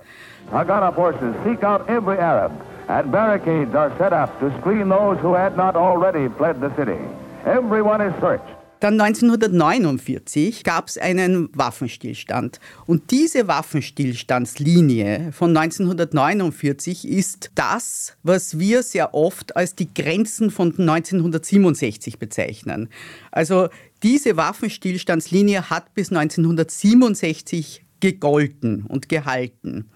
Haganah 0.52 0.92
forces 0.92 1.34
seek 1.44 1.64
out 1.64 1.88
every 1.88 2.18
Arab, 2.18 2.52
and 2.86 3.10
barricades 3.10 3.74
are 3.74 3.90
set 3.98 4.12
up 4.12 4.38
to 4.38 4.52
screen 4.60 4.88
those 4.88 5.18
who 5.20 5.34
had 5.34 5.56
not 5.56 5.74
already 5.74 6.28
fled 6.38 6.60
the 6.60 6.70
city. 6.76 7.00
Everyone 7.44 8.00
is 8.00 8.14
searched. 8.20 8.61
Dann 8.82 9.00
1949 9.00 10.64
gab 10.64 10.88
es 10.88 10.98
einen 10.98 11.56
Waffenstillstand. 11.56 12.58
Und 12.84 13.12
diese 13.12 13.46
Waffenstillstandslinie 13.46 15.30
von 15.30 15.56
1949 15.56 17.06
ist 17.06 17.52
das, 17.54 18.16
was 18.24 18.58
wir 18.58 18.82
sehr 18.82 19.14
oft 19.14 19.54
als 19.54 19.76
die 19.76 19.94
Grenzen 19.94 20.50
von 20.50 20.76
1967 20.76 22.18
bezeichnen. 22.18 22.88
Also 23.30 23.68
diese 24.02 24.36
Waffenstillstandslinie 24.36 25.70
hat 25.70 25.94
bis 25.94 26.10
1967 26.10 27.84
gegolten 28.00 28.82
und 28.88 29.08
gehalten. 29.08 29.90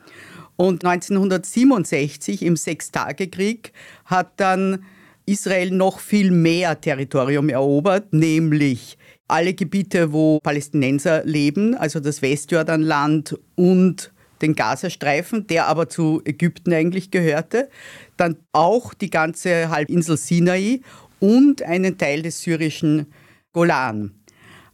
Und 0.54 0.84
1967 0.84 2.40
im 2.42 2.54
Sechstagekrieg 2.54 3.72
hat 4.04 4.34
dann 4.36 4.84
Israel 5.26 5.72
noch 5.72 5.98
viel 5.98 6.30
mehr 6.30 6.80
Territorium 6.80 7.48
erobert, 7.48 8.12
nämlich 8.12 8.96
alle 9.28 9.54
Gebiete, 9.54 10.12
wo 10.12 10.38
Palästinenser 10.40 11.24
leben, 11.24 11.74
also 11.74 11.98
das 11.98 12.22
Westjordanland 12.22 13.38
und 13.56 14.12
den 14.40 14.54
Gazastreifen, 14.54 15.46
der 15.46 15.66
aber 15.66 15.88
zu 15.88 16.22
Ägypten 16.24 16.72
eigentlich 16.72 17.10
gehörte, 17.10 17.68
dann 18.16 18.36
auch 18.52 18.94
die 18.94 19.10
ganze 19.10 19.70
Halbinsel 19.70 20.16
Sinai 20.16 20.80
und 21.18 21.62
einen 21.62 21.98
Teil 21.98 22.22
des 22.22 22.42
syrischen 22.42 23.06
Golan. 23.52 24.12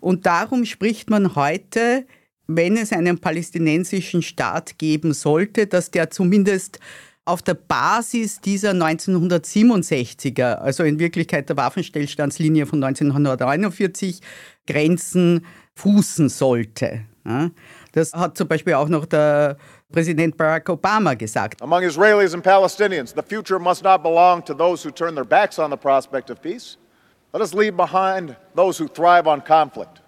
Und 0.00 0.26
darum 0.26 0.64
spricht 0.64 1.08
man 1.10 1.36
heute, 1.36 2.04
wenn 2.48 2.76
es 2.76 2.92
einen 2.92 3.20
palästinensischen 3.20 4.20
Staat 4.20 4.78
geben 4.78 5.14
sollte, 5.14 5.66
dass 5.66 5.90
der 5.90 6.10
zumindest 6.10 6.80
auf 7.24 7.42
der 7.42 7.54
Basis 7.54 8.40
dieser 8.40 8.72
1967er, 8.72 10.54
also 10.56 10.82
in 10.82 10.98
Wirklichkeit 10.98 11.48
der 11.48 11.56
Waffenstillstandslinie 11.56 12.66
von 12.66 12.82
1949, 12.82 14.20
Grenzen 14.66 15.46
fußen 15.74 16.28
sollte. 16.28 17.04
Das 17.92 18.12
hat 18.12 18.36
zum 18.36 18.48
Beispiel 18.48 18.74
auch 18.74 18.88
noch 18.88 19.06
der 19.06 19.56
Präsident 19.92 20.36
Barack 20.36 20.68
Obama 20.68 21.14
gesagt. 21.14 21.62
Among 21.62 21.82
Israelis 21.82 22.34
and 22.34 22.42
Palestinians, 22.42 23.14
the 23.14 23.22
future 23.22 23.60
must 23.60 23.84
not 23.84 24.02
belong 24.02 24.44
to 24.44 24.54
those 24.54 24.84
who 24.84 24.90
turn 24.90 25.14
their 25.14 25.24
backs 25.24 25.58
on 25.58 25.70
the 25.70 25.76
prospect 25.76 26.30
of 26.30 26.42
peace. 26.42 26.76
Let 27.32 27.40
us 27.40 27.54
leave 27.54 27.76
behind 27.76 28.36
those 28.56 28.82
who 28.82 28.88
thrive 28.88 29.28
on 29.28 29.40
conflict. 29.40 30.01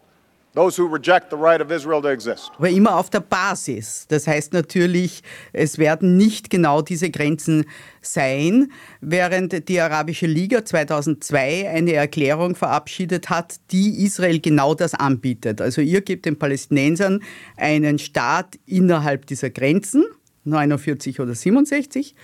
Those 0.55 0.79
who 0.79 0.87
reject 0.87 1.31
the 1.31 1.37
right 1.37 1.61
of 1.61 1.73
Israel 1.73 2.01
to 2.01 2.09
exist. 2.09 2.53
Aber 2.59 2.69
immer 2.69 2.97
auf 2.97 3.11
der 3.11 3.19
Basis. 3.19 4.07
Das 4.07 4.29
heißt 4.29 4.53
natürlich, 4.53 5.25
es 5.53 5.79
werden 5.79 6.17
nicht 6.17 6.49
genau 6.49 6.81
diese 6.81 7.11
Grenzen 7.11 7.65
sein, 8.03 8.71
während 9.01 9.69
die 9.69 9.81
Arabische 9.81 10.27
Liga 10.27 10.65
2002 10.65 11.69
eine 11.69 11.95
Erklärung 11.95 12.55
verabschiedet 12.55 13.31
hat, 13.31 13.57
die 13.73 14.05
Israel 14.05 14.39
genau 14.39 14.77
das 14.77 14.95
anbietet. 14.95 15.61
Also 15.61 15.81
ihr 15.81 16.03
gebt 16.03 16.25
den 16.25 16.39
Palästinensern 16.39 17.21
einen 17.57 17.99
Staat 17.99 18.57
innerhalb 18.65 19.27
dieser 19.27 19.51
Grenzen, 19.51 20.05
49 20.45 21.19
oder 21.19 21.35
67, 21.35 22.15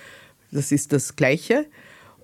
das 0.53 0.71
ist 0.71 0.93
das 0.93 1.17
Gleiche, 1.17 1.65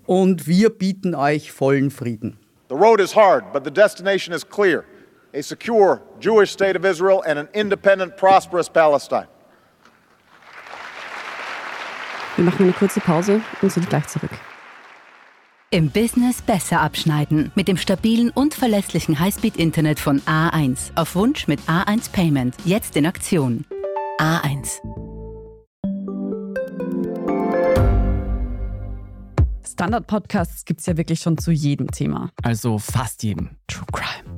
und 0.05 0.47
wir 0.47 0.69
bieten 0.69 1.15
euch 1.15 1.51
vollen 1.51 1.91
Frieden. 1.91 2.37
The 2.69 2.75
road 2.75 3.01
is 3.01 3.13
hard, 3.13 3.51
but 3.51 3.65
the 3.65 3.71
destination 3.71 4.33
is 4.33 4.47
clear 4.47 4.85
a 5.33 5.41
secure 5.41 6.01
Jewish 6.19 6.51
state 6.51 6.75
of 6.75 6.85
Israel 6.85 7.23
and 7.25 7.39
an 7.39 7.47
independent, 7.53 8.17
prosperous 8.17 8.69
Palestine. 8.69 9.27
Wir 12.35 12.45
machen 12.45 12.63
eine 12.63 12.73
kurze 12.73 12.99
Pause 12.99 13.41
und 13.61 13.71
sind 13.71 13.89
gleich 13.89 14.07
zurück. 14.07 14.31
Im 15.69 15.89
Business 15.89 16.41
besser 16.41 16.79
abschneiden. 16.79 17.51
Mit 17.55 17.67
dem 17.67 17.77
stabilen 17.77 18.29
und 18.29 18.53
verlässlichen 18.53 19.19
Highspeed-Internet 19.19 19.99
von 19.99 20.21
A1. 20.21 20.91
Auf 20.95 21.15
Wunsch 21.15 21.47
mit 21.47 21.59
A1 21.61 22.11
Payment. 22.11 22.55
Jetzt 22.63 22.95
in 22.95 23.05
Aktion. 23.05 23.65
A1. 24.19 24.79
Standard-Podcasts 29.67 30.63
gibt 30.63 30.79
es 30.79 30.85
ja 30.85 30.95
wirklich 30.95 31.19
schon 31.19 31.37
zu 31.37 31.51
jedem 31.51 31.91
Thema. 31.91 32.31
Also 32.43 32.77
fast 32.77 33.23
jedem. 33.23 33.57
True 33.67 33.85
Crime. 33.91 34.37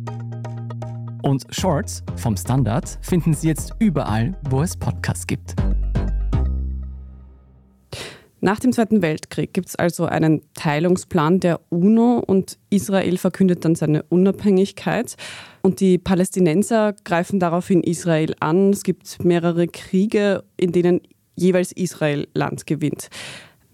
Und 1.21 1.45
Shorts 1.51 2.03
vom 2.15 2.35
Standard 2.35 2.97
finden 3.01 3.33
Sie 3.33 3.47
jetzt 3.47 3.73
überall, 3.79 4.35
wo 4.49 4.61
es 4.61 4.75
Podcasts 4.75 5.27
gibt. 5.27 5.55
Nach 8.43 8.59
dem 8.59 8.71
Zweiten 8.73 9.03
Weltkrieg 9.03 9.53
gibt 9.53 9.69
es 9.69 9.75
also 9.75 10.05
einen 10.05 10.41
Teilungsplan 10.55 11.39
der 11.39 11.61
UNO 11.69 12.23
und 12.25 12.57
Israel 12.71 13.17
verkündet 13.17 13.63
dann 13.63 13.75
seine 13.75 14.01
Unabhängigkeit. 14.03 15.15
Und 15.61 15.79
die 15.79 15.99
Palästinenser 15.99 16.95
greifen 17.03 17.39
daraufhin 17.39 17.83
Israel 17.83 18.33
an. 18.39 18.71
Es 18.71 18.81
gibt 18.81 19.23
mehrere 19.23 19.67
Kriege, 19.67 20.43
in 20.57 20.71
denen 20.71 21.01
jeweils 21.35 21.71
Israel 21.71 22.27
Land 22.33 22.65
gewinnt. 22.65 23.09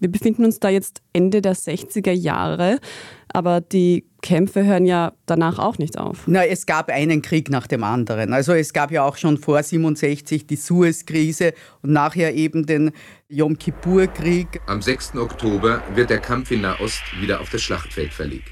Wir 0.00 0.10
befinden 0.10 0.44
uns 0.44 0.60
da 0.60 0.68
jetzt 0.68 1.02
Ende 1.12 1.42
der 1.42 1.54
60er 1.54 2.12
Jahre, 2.12 2.78
aber 3.32 3.60
die 3.60 4.04
Kämpfe 4.22 4.64
hören 4.64 4.86
ja 4.86 5.12
danach 5.26 5.58
auch 5.58 5.78
nicht 5.78 5.98
auf. 5.98 6.24
Na, 6.26 6.44
es 6.44 6.66
gab 6.66 6.88
einen 6.88 7.22
Krieg 7.22 7.50
nach 7.50 7.66
dem 7.66 7.84
anderen. 7.84 8.32
Also 8.32 8.52
es 8.52 8.72
gab 8.72 8.90
ja 8.90 9.04
auch 9.04 9.16
schon 9.16 9.38
vor 9.38 9.62
67 9.62 10.46
die 10.46 10.56
Suez-Krise 10.56 11.52
und 11.82 11.92
nachher 11.92 12.34
eben 12.34 12.66
den 12.66 12.92
Yom 13.28 13.58
Kippur-Krieg. 13.58 14.60
Am 14.66 14.82
6. 14.82 15.16
Oktober 15.16 15.82
wird 15.94 16.10
der 16.10 16.20
Kampf 16.20 16.50
in 16.50 16.62
Nahost 16.62 17.02
wieder 17.20 17.40
auf 17.40 17.50
das 17.50 17.62
Schlachtfeld 17.62 18.12
verlegt. 18.12 18.48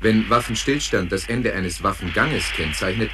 Wenn 0.00 0.28
Waffenstillstand 0.30 1.10
das 1.10 1.28
Ende 1.28 1.52
eines 1.54 1.82
Waffenganges 1.82 2.44
kennzeichnet, 2.54 3.10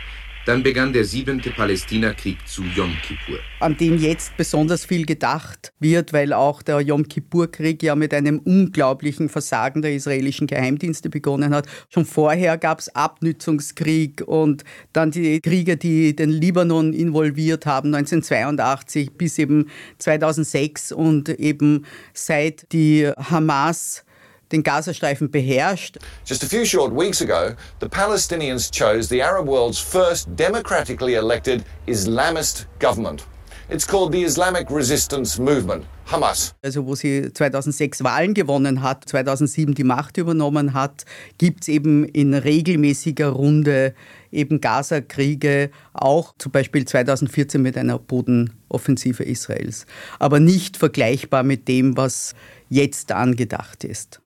dann 0.47 0.63
begann 0.63 0.93
der 0.93 1.05
siebente 1.05 1.51
Palästina-Krieg 1.51 2.37
zu 2.47 2.63
Yom 2.63 2.95
Kippur. 3.03 3.39
An 3.61 3.77
den 3.77 3.99
jetzt 3.99 4.37
besonders 4.37 4.85
viel 4.85 5.07
gedacht 5.07 5.73
wird, 5.81 6.13
weil 6.13 6.33
auch 6.33 6.63
der 6.63 6.81
Yom 6.81 7.09
Kippur-Krieg 7.09 7.83
ja 7.83 7.95
mit 7.95 8.13
einem 8.13 8.41
unglaublichen 8.41 9.29
Versagen 9.29 9.81
der 9.83 9.95
israelischen 9.95 10.47
Geheimdienste 10.47 11.09
begonnen 11.09 11.55
hat. 11.55 11.67
Schon 11.89 12.05
vorher 12.05 12.59
gab 12.59 12.81
es 12.81 12.95
Abnützungskrieg 12.95 14.23
und 14.27 14.65
dann 14.93 15.11
die 15.11 15.41
Kriege, 15.41 15.77
die 15.77 16.15
den 16.15 16.31
Libanon 16.31 16.93
involviert 16.93 17.67
haben, 17.67 17.95
1982 17.95 19.13
bis 19.13 19.39
eben 19.39 19.71
2006 19.99 20.93
und 20.93 21.29
eben 21.29 21.87
seit 22.13 22.71
die 22.73 23.11
Hamas 23.17 24.05
den 24.53 24.63
Gazastreifen 24.63 25.31
beherrscht. 25.31 25.99
Just 26.25 26.43
a 26.43 26.47
few 26.47 26.65
short 26.65 26.93
weeks 26.93 27.21
ago, 27.21 27.55
the 27.81 27.89
Palestinians 27.89 28.71
chose 28.71 29.09
the 29.09 29.23
Arab 29.23 29.47
world's 29.47 29.79
first 29.79 30.29
democratically 30.37 31.15
elected 31.15 31.65
Islamist 31.87 32.67
government. 32.79 33.25
It's 33.71 33.87
called 33.87 34.13
the 34.13 34.23
Islamic 34.25 34.71
Resistance 34.71 35.41
Movement, 35.41 35.87
Hamas. 36.05 36.55
Also 36.63 36.85
wo 36.85 36.95
sie 36.95 37.33
2006 37.33 38.05
Wahlen 38.05 38.35
gewonnen 38.35 38.83
hat, 38.83 39.09
2007 39.09 39.75
die 39.75 39.85
Macht 39.85 40.19
übernommen 40.19 40.75
hat, 40.75 41.07
gibt 41.39 41.63
es 41.63 41.69
eben 41.69 42.05
in 42.05 42.35
regelmäßiger 42.35 43.29
Runde 43.29 43.95
eben 44.31 44.61
Gaza-Kriege, 44.61 45.71
auch 45.95 46.35
zum 46.37 46.53
Beispiel 46.53 46.85
2014 46.85 47.63
mit 47.63 47.79
einer 47.79 47.99
Bodenoffensive 47.99 49.23
Israels. 49.25 49.87
Aber 50.19 50.41
nicht 50.41 50.77
vergleichbar 50.77 51.43
mit 51.43 51.67
dem, 51.67 51.97
was 51.97 52.35
jetzt 52.69 53.13
angedacht 53.13 53.85
ist. 53.85 54.21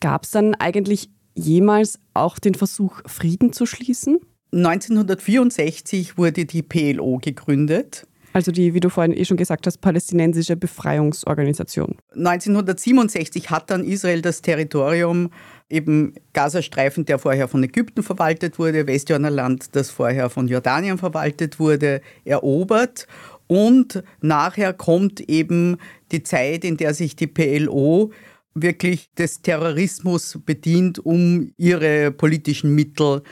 Gab 0.00 0.24
es 0.24 0.30
dann 0.30 0.54
eigentlich 0.54 1.10
jemals 1.34 1.98
auch 2.14 2.38
den 2.38 2.54
Versuch, 2.54 3.00
Frieden 3.06 3.52
zu 3.52 3.66
schließen? 3.66 4.20
1964 4.52 6.18
wurde 6.18 6.44
die 6.44 6.62
PLO 6.62 7.18
gegründet. 7.22 8.06
Also 8.34 8.50
die, 8.50 8.72
wie 8.72 8.80
du 8.80 8.88
vorhin 8.88 9.16
eh 9.16 9.24
schon 9.24 9.36
gesagt 9.36 9.66
hast, 9.66 9.78
palästinensische 9.78 10.56
Befreiungsorganisation. 10.56 11.96
1967 12.14 13.50
hat 13.50 13.70
dann 13.70 13.84
Israel 13.84 14.22
das 14.22 14.40
Territorium, 14.40 15.30
eben 15.68 16.14
Gazastreifen, 16.32 17.04
der 17.04 17.18
vorher 17.18 17.48
von 17.48 17.62
Ägypten 17.62 18.02
verwaltet 18.02 18.58
wurde, 18.58 18.86
Westjordanland, 18.86 19.74
das 19.74 19.90
vorher 19.90 20.30
von 20.30 20.48
Jordanien 20.48 20.98
verwaltet 20.98 21.58
wurde, 21.58 22.00
erobert. 22.24 23.06
Und 23.48 24.02
nachher 24.20 24.72
kommt 24.72 25.20
eben 25.20 25.76
die 26.10 26.22
Zeit, 26.22 26.64
in 26.64 26.76
der 26.78 26.94
sich 26.94 27.16
die 27.16 27.26
PLO 27.26 28.12
wirklich 28.54 29.10
des 29.14 29.42
Terrorismus 29.42 30.38
bedient, 30.44 30.98
um 30.98 31.52
ihre 31.56 32.10
politischen 32.10 32.74
Mittel 32.74 33.22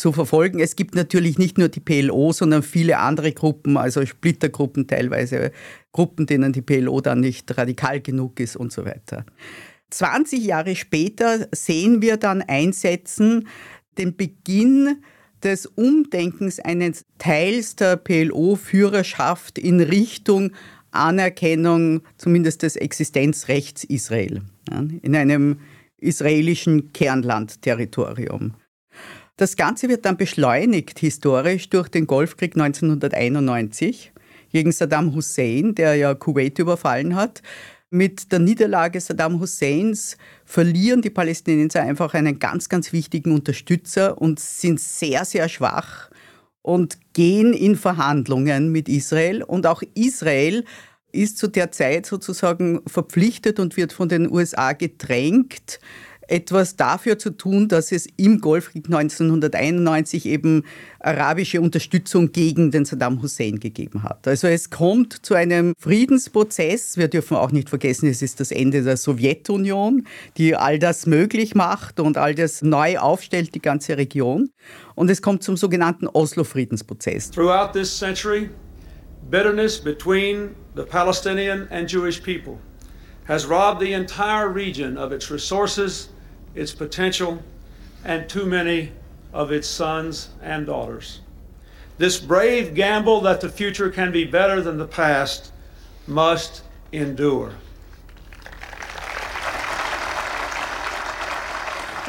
zu 0.00 0.12
verfolgen. 0.12 0.60
Es 0.60 0.76
gibt 0.76 0.94
natürlich 0.94 1.38
nicht 1.38 1.58
nur 1.58 1.68
die 1.68 1.80
PLO, 1.80 2.32
sondern 2.32 2.62
viele 2.62 2.98
andere 2.98 3.32
Gruppen, 3.32 3.76
also 3.76 4.04
Splittergruppen 4.04 4.86
teilweise, 4.86 5.52
Gruppen, 5.92 6.26
denen 6.26 6.52
die 6.52 6.62
PLO 6.62 7.00
dann 7.00 7.20
nicht 7.20 7.56
radikal 7.56 8.00
genug 8.00 8.40
ist 8.40 8.56
und 8.56 8.72
so 8.72 8.84
weiter. 8.84 9.26
20 9.90 10.44
Jahre 10.44 10.74
später 10.76 11.48
sehen 11.52 12.00
wir 12.00 12.16
dann 12.16 12.42
einsetzen 12.42 13.48
den 13.98 14.16
Beginn 14.16 15.02
des 15.42 15.66
Umdenkens 15.66 16.60
eines 16.60 17.04
Teils 17.18 17.76
der 17.76 17.96
PLO-Führerschaft 17.96 19.58
in 19.58 19.80
Richtung 19.80 20.52
Anerkennung 20.92 22.02
zumindest 22.16 22.62
des 22.62 22.76
Existenzrechts 22.76 23.84
Israel 23.84 24.42
in 25.02 25.14
einem 25.14 25.58
israelischen 25.98 26.92
Kernlandterritorium. 26.92 28.54
Das 29.36 29.56
Ganze 29.56 29.88
wird 29.88 30.04
dann 30.04 30.16
beschleunigt 30.16 30.98
historisch 30.98 31.70
durch 31.70 31.88
den 31.88 32.06
Golfkrieg 32.06 32.56
1991 32.56 34.12
gegen 34.52 34.72
Saddam 34.72 35.14
Hussein, 35.14 35.74
der 35.74 35.94
ja 35.94 36.14
Kuwait 36.14 36.58
überfallen 36.58 37.14
hat. 37.14 37.42
Mit 37.88 38.30
der 38.32 38.38
Niederlage 38.38 39.00
Saddam 39.00 39.40
Husseins 39.40 40.16
verlieren 40.44 41.02
die 41.02 41.10
Palästinenser 41.10 41.82
einfach 41.82 42.14
einen 42.14 42.38
ganz, 42.38 42.68
ganz 42.68 42.92
wichtigen 42.92 43.32
Unterstützer 43.32 44.20
und 44.20 44.38
sind 44.38 44.78
sehr, 44.78 45.24
sehr 45.24 45.48
schwach 45.48 46.10
und 46.62 46.98
gehen 47.14 47.52
in 47.52 47.76
Verhandlungen 47.76 48.70
mit 48.70 48.88
Israel. 48.88 49.42
Und 49.42 49.66
auch 49.66 49.82
Israel 49.94 50.64
ist 51.12 51.38
zu 51.38 51.48
der 51.48 51.72
Zeit 51.72 52.06
sozusagen 52.06 52.80
verpflichtet 52.86 53.58
und 53.60 53.76
wird 53.76 53.92
von 53.92 54.08
den 54.08 54.30
USA 54.30 54.72
gedrängt, 54.72 55.80
etwas 56.30 56.76
dafür 56.76 57.18
zu 57.18 57.30
tun, 57.30 57.68
dass 57.68 57.92
es 57.92 58.06
im 58.16 58.40
Golfkrieg 58.40 58.86
1991 58.86 60.26
eben 60.26 60.64
arabische 61.00 61.60
Unterstützung 61.60 62.30
gegen 62.32 62.70
den 62.70 62.84
Saddam 62.84 63.20
Hussein 63.20 63.58
gegeben 63.58 64.04
hat. 64.04 64.28
Also 64.28 64.46
es 64.46 64.70
kommt 64.70 65.26
zu 65.26 65.34
einem 65.34 65.74
Friedensprozess. 65.78 66.96
Wir 66.96 67.08
dürfen 67.08 67.36
auch 67.36 67.50
nicht 67.50 67.68
vergessen, 67.68 68.08
es 68.08 68.22
ist 68.22 68.38
das 68.38 68.52
Ende 68.52 68.82
der 68.82 68.96
Sowjetunion, 68.96 70.06
die 70.36 70.54
all 70.54 70.78
das 70.78 71.06
möglich 71.06 71.54
macht 71.54 71.98
und 71.98 72.16
all 72.16 72.34
das 72.34 72.62
neu 72.62 72.98
aufstellt, 72.98 73.54
die 73.54 73.62
ganze 73.62 73.96
Region. 73.96 74.50
Und 74.94 75.10
es 75.10 75.22
kommt 75.22 75.42
zum 75.42 75.56
sogenannten 75.56 76.06
Oslo-Friedensprozess. 76.06 77.32
Throughout 77.32 77.72
this 77.72 77.98
century, 77.98 78.50
bitterness 79.30 79.78
between 79.80 80.50
the 80.74 80.84
Palestinian 80.84 81.68
and 81.70 81.88
Jewish 81.88 82.22
people 82.22 82.58
has 83.24 83.46
robbed 83.46 83.80
the 83.80 83.92
entire 83.92 84.48
region 84.48 84.96
of 84.96 85.12
its 85.12 85.30
resources, 85.30 86.08
its 86.54 86.72
potential, 86.72 87.42
and 88.04 88.28
too 88.28 88.46
many 88.46 88.92
of 89.32 89.52
its 89.52 89.68
sons 89.68 90.30
and 90.42 90.66
daughters. 90.66 91.20
This 91.98 92.18
brave 92.18 92.74
gamble 92.74 93.20
that 93.22 93.40
the 93.40 93.48
future 93.48 93.90
can 93.90 94.10
be 94.10 94.24
better 94.24 94.60
than 94.60 94.78
the 94.78 94.86
past 94.86 95.52
must 96.06 96.62
endure. 96.92 97.52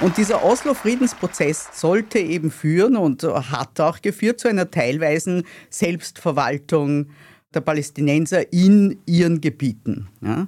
Und 0.02 0.18
dieser 0.18 0.44
Oslo-Friedensprozess 0.44 1.70
sollte 1.74 2.18
eben 2.18 2.50
führen 2.50 2.96
und 2.98 3.22
hat 3.22 3.80
auch 3.80 4.02
geführt 4.02 4.40
zu 4.40 4.48
einer 4.48 4.72
teilweisen 4.72 5.44
Selbstverwaltung 5.70 7.12
der 7.54 7.62
Palästinenser 7.62 8.52
in 8.54 8.98
ihren 9.06 9.42
Gebieten. 9.42 10.08
Ja. 10.22 10.48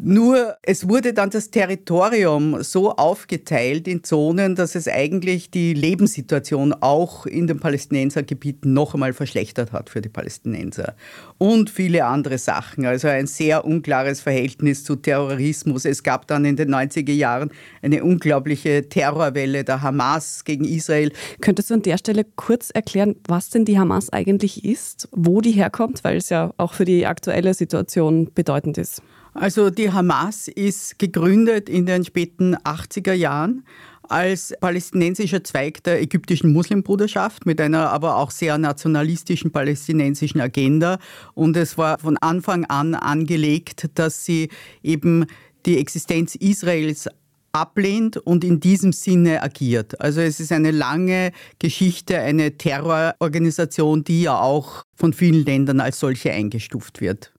Nur 0.00 0.56
es 0.62 0.88
wurde 0.88 1.12
dann 1.12 1.30
das 1.30 1.50
Territorium 1.50 2.62
so 2.62 2.92
aufgeteilt 2.92 3.88
in 3.88 4.04
Zonen, 4.04 4.54
dass 4.54 4.76
es 4.76 4.86
eigentlich 4.86 5.50
die 5.50 5.74
Lebenssituation 5.74 6.72
auch 6.72 7.26
in 7.26 7.48
den 7.48 7.58
Palästinensergebieten 7.58 8.72
noch 8.72 8.94
einmal 8.94 9.12
verschlechtert 9.12 9.72
hat 9.72 9.90
für 9.90 10.00
die 10.00 10.08
Palästinenser. 10.08 10.94
Und 11.36 11.68
viele 11.68 12.04
andere 12.04 12.38
Sachen. 12.38 12.86
Also 12.86 13.08
ein 13.08 13.26
sehr 13.26 13.64
unklares 13.64 14.20
Verhältnis 14.20 14.84
zu 14.84 14.94
Terrorismus. 14.94 15.84
Es 15.84 16.04
gab 16.04 16.28
dann 16.28 16.44
in 16.44 16.54
den 16.54 16.72
90er 16.72 17.10
Jahren 17.10 17.50
eine 17.82 18.04
unglaubliche 18.04 18.88
Terrorwelle 18.88 19.64
der 19.64 19.82
Hamas 19.82 20.44
gegen 20.44 20.64
Israel. 20.64 21.10
Könntest 21.40 21.70
du 21.70 21.74
an 21.74 21.82
der 21.82 21.98
Stelle 21.98 22.24
kurz 22.36 22.70
erklären, 22.70 23.16
was 23.26 23.50
denn 23.50 23.64
die 23.64 23.80
Hamas 23.80 24.10
eigentlich 24.10 24.64
ist, 24.64 25.08
wo 25.10 25.40
die 25.40 25.50
herkommt, 25.50 26.04
weil 26.04 26.18
es 26.18 26.28
ja 26.28 26.54
auch 26.56 26.74
für 26.74 26.84
die 26.84 27.04
aktuelle 27.04 27.52
Situation 27.52 28.30
bedeutend 28.32 28.78
ist? 28.78 29.02
Also 29.40 29.70
die 29.70 29.92
Hamas 29.92 30.48
ist 30.48 30.98
gegründet 30.98 31.68
in 31.68 31.86
den 31.86 32.04
späten 32.04 32.56
80er 32.56 33.12
Jahren 33.12 33.64
als 34.02 34.52
palästinensischer 34.60 35.44
Zweig 35.44 35.84
der 35.84 36.02
ägyptischen 36.02 36.52
Muslimbruderschaft 36.52 37.46
mit 37.46 37.60
einer 37.60 37.90
aber 37.90 38.16
auch 38.16 38.32
sehr 38.32 38.58
nationalistischen 38.58 39.52
palästinensischen 39.52 40.40
Agenda. 40.40 40.98
Und 41.34 41.56
es 41.56 41.78
war 41.78 42.00
von 42.00 42.16
Anfang 42.16 42.64
an 42.64 42.96
angelegt, 42.96 43.90
dass 43.94 44.24
sie 44.24 44.48
eben 44.82 45.24
die 45.66 45.78
Existenz 45.78 46.34
Israels 46.34 47.08
ablehnt 47.52 48.16
und 48.16 48.42
in 48.42 48.58
diesem 48.58 48.92
Sinne 48.92 49.40
agiert. 49.40 50.00
Also 50.00 50.20
es 50.20 50.40
ist 50.40 50.50
eine 50.50 50.72
lange 50.72 51.30
Geschichte, 51.60 52.18
eine 52.18 52.58
Terrororganisation, 52.58 54.02
die 54.02 54.22
ja 54.22 54.40
auch 54.40 54.82
von 54.96 55.12
vielen 55.12 55.44
Ländern 55.44 55.78
als 55.78 56.00
solche 56.00 56.32
eingestuft 56.32 57.00
wird. 57.00 57.32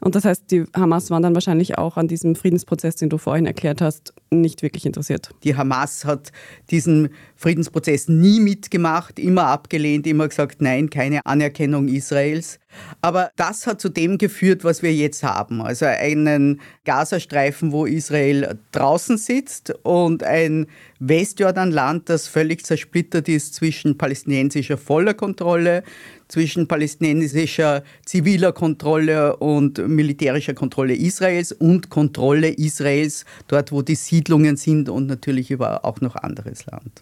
Und 0.00 0.14
das 0.14 0.24
heißt, 0.24 0.50
die 0.50 0.64
Hamas 0.74 1.10
waren 1.10 1.22
dann 1.22 1.34
wahrscheinlich 1.34 1.78
auch 1.78 1.96
an 1.96 2.06
diesem 2.06 2.34
Friedensprozess, 2.36 2.96
den 2.96 3.08
du 3.08 3.18
vorhin 3.18 3.46
erklärt 3.46 3.80
hast, 3.80 4.12
nicht 4.30 4.62
wirklich 4.62 4.84
interessiert. 4.84 5.30
Die 5.42 5.56
Hamas 5.56 6.04
hat 6.04 6.32
diesen 6.70 7.10
Friedensprozess 7.36 8.08
nie 8.08 8.40
mitgemacht, 8.40 9.18
immer 9.18 9.46
abgelehnt, 9.46 10.06
immer 10.06 10.28
gesagt, 10.28 10.60
nein, 10.60 10.90
keine 10.90 11.24
Anerkennung 11.24 11.88
Israels. 11.88 12.58
Aber 13.00 13.30
das 13.36 13.66
hat 13.66 13.80
zu 13.80 13.88
dem 13.88 14.18
geführt, 14.18 14.64
was 14.64 14.82
wir 14.82 14.92
jetzt 14.92 15.22
haben. 15.22 15.62
Also 15.62 15.86
einen 15.86 16.60
Gazastreifen, 16.84 17.72
wo 17.72 17.86
Israel 17.86 18.58
draußen 18.72 19.16
sitzt 19.16 19.72
und 19.82 20.22
ein 20.22 20.66
Westjordanland, 20.98 22.08
das 22.08 22.28
völlig 22.28 22.64
zersplittert 22.64 23.28
ist 23.28 23.54
zwischen 23.54 23.96
palästinensischer 23.96 24.76
voller 24.76 25.14
Kontrolle, 25.14 25.82
zwischen 26.28 26.66
palästinensischer 26.68 27.82
ziviler 28.04 28.52
Kontrolle 28.52 29.36
und 29.36 29.86
militärischer 29.86 30.54
Kontrolle 30.54 30.94
Israels 30.94 31.52
und 31.52 31.90
Kontrolle 31.90 32.48
Israels 32.48 33.24
dort, 33.48 33.72
wo 33.72 33.82
die 33.82 33.94
Siedlungen 33.94 34.56
sind 34.56 34.88
und 34.88 35.06
natürlich 35.06 35.50
über 35.50 35.84
auch 35.84 36.00
noch 36.00 36.16
anderes 36.16 36.66
Land. 36.66 37.00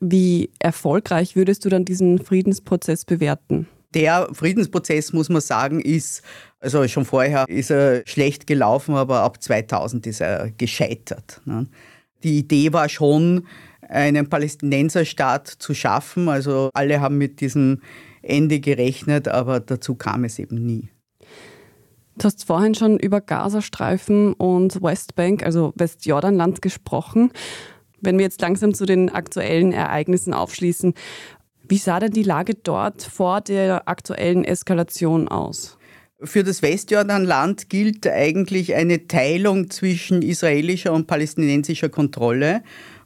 Wie 0.00 0.50
erfolgreich 0.58 1.36
würdest 1.36 1.64
du 1.64 1.68
dann 1.68 1.84
diesen 1.84 2.18
Friedensprozess 2.18 3.04
bewerten? 3.04 3.66
Der 3.94 4.28
Friedensprozess, 4.32 5.12
muss 5.12 5.28
man 5.28 5.40
sagen, 5.40 5.80
ist, 5.80 6.22
also 6.58 6.86
schon 6.88 7.04
vorher 7.04 7.44
ist 7.48 7.70
er 7.70 8.02
schlecht 8.06 8.48
gelaufen, 8.48 8.96
aber 8.96 9.20
ab 9.20 9.40
2000 9.40 10.06
ist 10.08 10.20
er 10.20 10.50
gescheitert. 10.50 11.40
Ne? 11.44 11.68
Die 12.24 12.38
Idee 12.38 12.72
war 12.72 12.88
schon, 12.88 13.46
einen 13.88 14.28
Palästinenserstaat 14.28 15.46
zu 15.46 15.74
schaffen. 15.74 16.28
Also 16.28 16.70
alle 16.74 17.00
haben 17.00 17.18
mit 17.18 17.40
diesem 17.40 17.80
Ende 18.24 18.60
gerechnet, 18.60 19.28
aber 19.28 19.60
dazu 19.60 19.94
kam 19.94 20.24
es 20.24 20.38
eben 20.38 20.64
nie. 20.64 20.88
Du 22.16 22.24
hast 22.24 22.44
vorhin 22.44 22.74
schon 22.74 22.98
über 22.98 23.20
Gazastreifen 23.20 24.34
und 24.34 24.80
Westbank, 24.82 25.44
also 25.44 25.72
Westjordanland, 25.74 26.62
gesprochen. 26.62 27.32
Wenn 28.00 28.18
wir 28.18 28.24
jetzt 28.24 28.40
langsam 28.40 28.72
zu 28.72 28.86
den 28.86 29.10
aktuellen 29.10 29.72
Ereignissen 29.72 30.32
aufschließen, 30.32 30.94
wie 31.66 31.78
sah 31.78 31.98
denn 31.98 32.12
die 32.12 32.22
Lage 32.22 32.54
dort 32.54 33.02
vor 33.02 33.40
der 33.40 33.88
aktuellen 33.88 34.44
Eskalation 34.44 35.28
aus? 35.28 35.78
Für 36.22 36.44
das 36.44 36.62
Westjordanland 36.62 37.68
gilt 37.68 38.06
eigentlich 38.06 38.74
eine 38.74 39.08
Teilung 39.08 39.70
zwischen 39.70 40.22
israelischer 40.22 40.92
und 40.92 41.06
palästinensischer 41.06 41.88
Kontrolle 41.88 42.62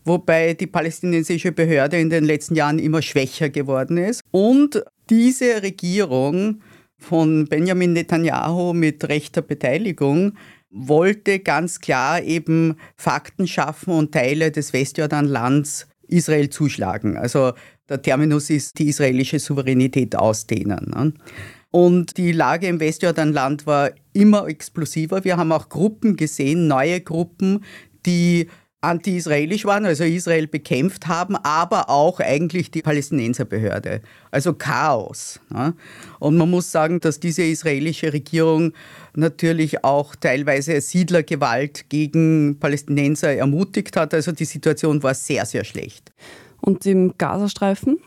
wobei 0.08 0.54
die 0.54 0.66
palästinensische 0.66 1.52
Behörde 1.52 2.00
in 2.00 2.10
den 2.10 2.24
letzten 2.24 2.56
Jahren 2.56 2.80
immer 2.80 3.02
schwächer 3.02 3.50
geworden 3.50 3.98
ist. 3.98 4.22
Und 4.32 4.82
diese 5.10 5.62
Regierung 5.62 6.60
von 6.98 7.46
Benjamin 7.46 7.92
Netanyahu 7.92 8.72
mit 8.72 9.08
rechter 9.08 9.42
Beteiligung 9.42 10.32
wollte 10.70 11.38
ganz 11.38 11.80
klar 11.80 12.22
eben 12.22 12.76
Fakten 12.96 13.46
schaffen 13.46 13.92
und 13.92 14.12
Teile 14.12 14.50
des 14.50 14.72
Westjordanlands 14.72 15.86
Israel 16.08 16.50
zuschlagen. 16.50 17.16
Also 17.16 17.52
der 17.88 18.02
Terminus 18.02 18.50
ist 18.50 18.78
die 18.78 18.88
israelische 18.88 19.38
Souveränität 19.38 20.16
ausdehnen. 20.16 20.92
Ne? 20.94 21.12
Und 21.70 22.16
die 22.16 22.32
Lage 22.32 22.66
im 22.66 22.80
Westjordanland 22.80 23.66
war 23.66 23.90
immer 24.12 24.46
explosiver. 24.48 25.24
Wir 25.24 25.36
haben 25.36 25.52
auch 25.52 25.68
Gruppen 25.68 26.16
gesehen, 26.16 26.66
neue 26.66 27.00
Gruppen, 27.00 27.64
die 28.06 28.48
anti-israelisch 28.80 29.64
waren, 29.64 29.86
also 29.86 30.04
Israel 30.04 30.46
bekämpft 30.46 31.08
haben, 31.08 31.34
aber 31.36 31.90
auch 31.90 32.20
eigentlich 32.20 32.70
die 32.70 32.82
Palästinenserbehörde. 32.82 34.00
Also 34.30 34.52
Chaos. 34.54 35.40
Und 36.20 36.36
man 36.36 36.48
muss 36.48 36.70
sagen, 36.70 37.00
dass 37.00 37.18
diese 37.18 37.42
israelische 37.42 38.12
Regierung 38.12 38.72
natürlich 39.14 39.82
auch 39.82 40.14
teilweise 40.14 40.80
Siedlergewalt 40.80 41.88
gegen 41.88 42.58
Palästinenser 42.60 43.32
ermutigt 43.34 43.96
hat. 43.96 44.14
Also 44.14 44.30
die 44.30 44.44
Situation 44.44 45.02
war 45.02 45.14
sehr, 45.14 45.44
sehr 45.44 45.64
schlecht. 45.64 46.12
Und 46.60 46.86
im 46.86 47.14
Gazastreifen? 47.18 47.98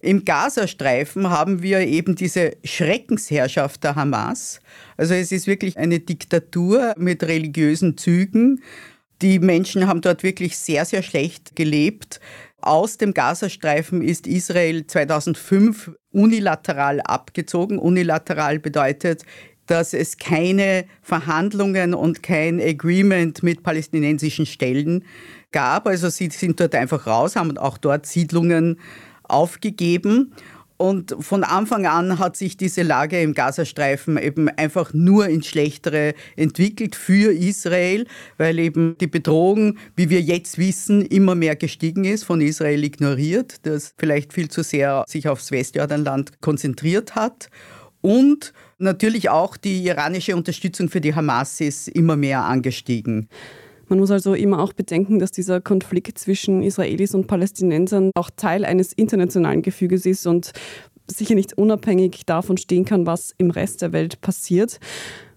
Im 0.00 0.24
Gazastreifen 0.24 1.30
haben 1.30 1.62
wir 1.62 1.80
eben 1.80 2.14
diese 2.14 2.52
Schreckensherrschaft 2.62 3.82
der 3.82 3.96
Hamas. 3.96 4.60
Also 4.96 5.14
es 5.14 5.32
ist 5.32 5.48
wirklich 5.48 5.76
eine 5.78 5.98
Diktatur 5.98 6.94
mit 6.96 7.24
religiösen 7.24 7.96
Zügen. 7.96 8.62
Die 9.22 9.38
Menschen 9.38 9.86
haben 9.86 10.00
dort 10.00 10.22
wirklich 10.22 10.58
sehr, 10.58 10.84
sehr 10.84 11.02
schlecht 11.02 11.56
gelebt. 11.56 12.20
Aus 12.60 12.98
dem 12.98 13.14
Gazastreifen 13.14 14.02
ist 14.02 14.26
Israel 14.26 14.86
2005 14.86 15.92
unilateral 16.10 17.00
abgezogen. 17.00 17.78
Unilateral 17.78 18.58
bedeutet, 18.58 19.24
dass 19.66 19.94
es 19.94 20.18
keine 20.18 20.84
Verhandlungen 21.02 21.94
und 21.94 22.22
kein 22.22 22.60
Agreement 22.60 23.42
mit 23.42 23.62
palästinensischen 23.62 24.46
Stellen 24.46 25.04
gab. 25.52 25.86
Also 25.86 26.08
sie 26.08 26.30
sind 26.30 26.60
dort 26.60 26.74
einfach 26.74 27.06
raus, 27.06 27.36
haben 27.36 27.56
auch 27.58 27.78
dort 27.78 28.06
Siedlungen 28.06 28.78
aufgegeben. 29.24 30.34
Und 30.78 31.16
von 31.20 31.42
Anfang 31.42 31.86
an 31.86 32.18
hat 32.18 32.36
sich 32.36 32.56
diese 32.56 32.82
Lage 32.82 33.20
im 33.22 33.32
Gazastreifen 33.32 34.18
eben 34.18 34.48
einfach 34.48 34.92
nur 34.92 35.26
ins 35.28 35.46
Schlechtere 35.46 36.14
entwickelt 36.36 36.94
für 36.96 37.32
Israel, 37.32 38.06
weil 38.36 38.58
eben 38.58 38.96
die 38.98 39.06
Bedrohung, 39.06 39.78
wie 39.94 40.10
wir 40.10 40.20
jetzt 40.20 40.58
wissen, 40.58 41.02
immer 41.02 41.34
mehr 41.34 41.56
gestiegen 41.56 42.04
ist, 42.04 42.24
von 42.24 42.40
Israel 42.40 42.84
ignoriert, 42.84 43.66
das 43.66 43.94
vielleicht 43.96 44.34
viel 44.34 44.48
zu 44.48 44.62
sehr 44.62 45.04
sich 45.08 45.28
aufs 45.28 45.50
Westjordanland 45.50 46.40
konzentriert 46.40 47.14
hat. 47.14 47.48
Und 48.02 48.52
natürlich 48.78 49.30
auch 49.30 49.56
die 49.56 49.84
iranische 49.86 50.36
Unterstützung 50.36 50.88
für 50.88 51.00
die 51.00 51.14
Hamas 51.14 51.60
ist 51.60 51.88
immer 51.88 52.16
mehr 52.16 52.44
angestiegen. 52.44 53.28
Man 53.88 53.98
muss 53.98 54.10
also 54.10 54.34
immer 54.34 54.60
auch 54.60 54.72
bedenken, 54.72 55.18
dass 55.18 55.30
dieser 55.30 55.60
Konflikt 55.60 56.18
zwischen 56.18 56.62
Israelis 56.62 57.14
und 57.14 57.26
Palästinensern 57.26 58.10
auch 58.14 58.30
Teil 58.34 58.64
eines 58.64 58.92
internationalen 58.92 59.62
Gefüges 59.62 60.06
ist 60.06 60.26
und 60.26 60.52
sicher 61.08 61.34
nicht 61.34 61.56
unabhängig 61.56 62.26
davon 62.26 62.56
stehen 62.56 62.84
kann, 62.84 63.06
was 63.06 63.32
im 63.38 63.50
Rest 63.50 63.82
der 63.82 63.92
Welt 63.92 64.20
passiert. 64.20 64.80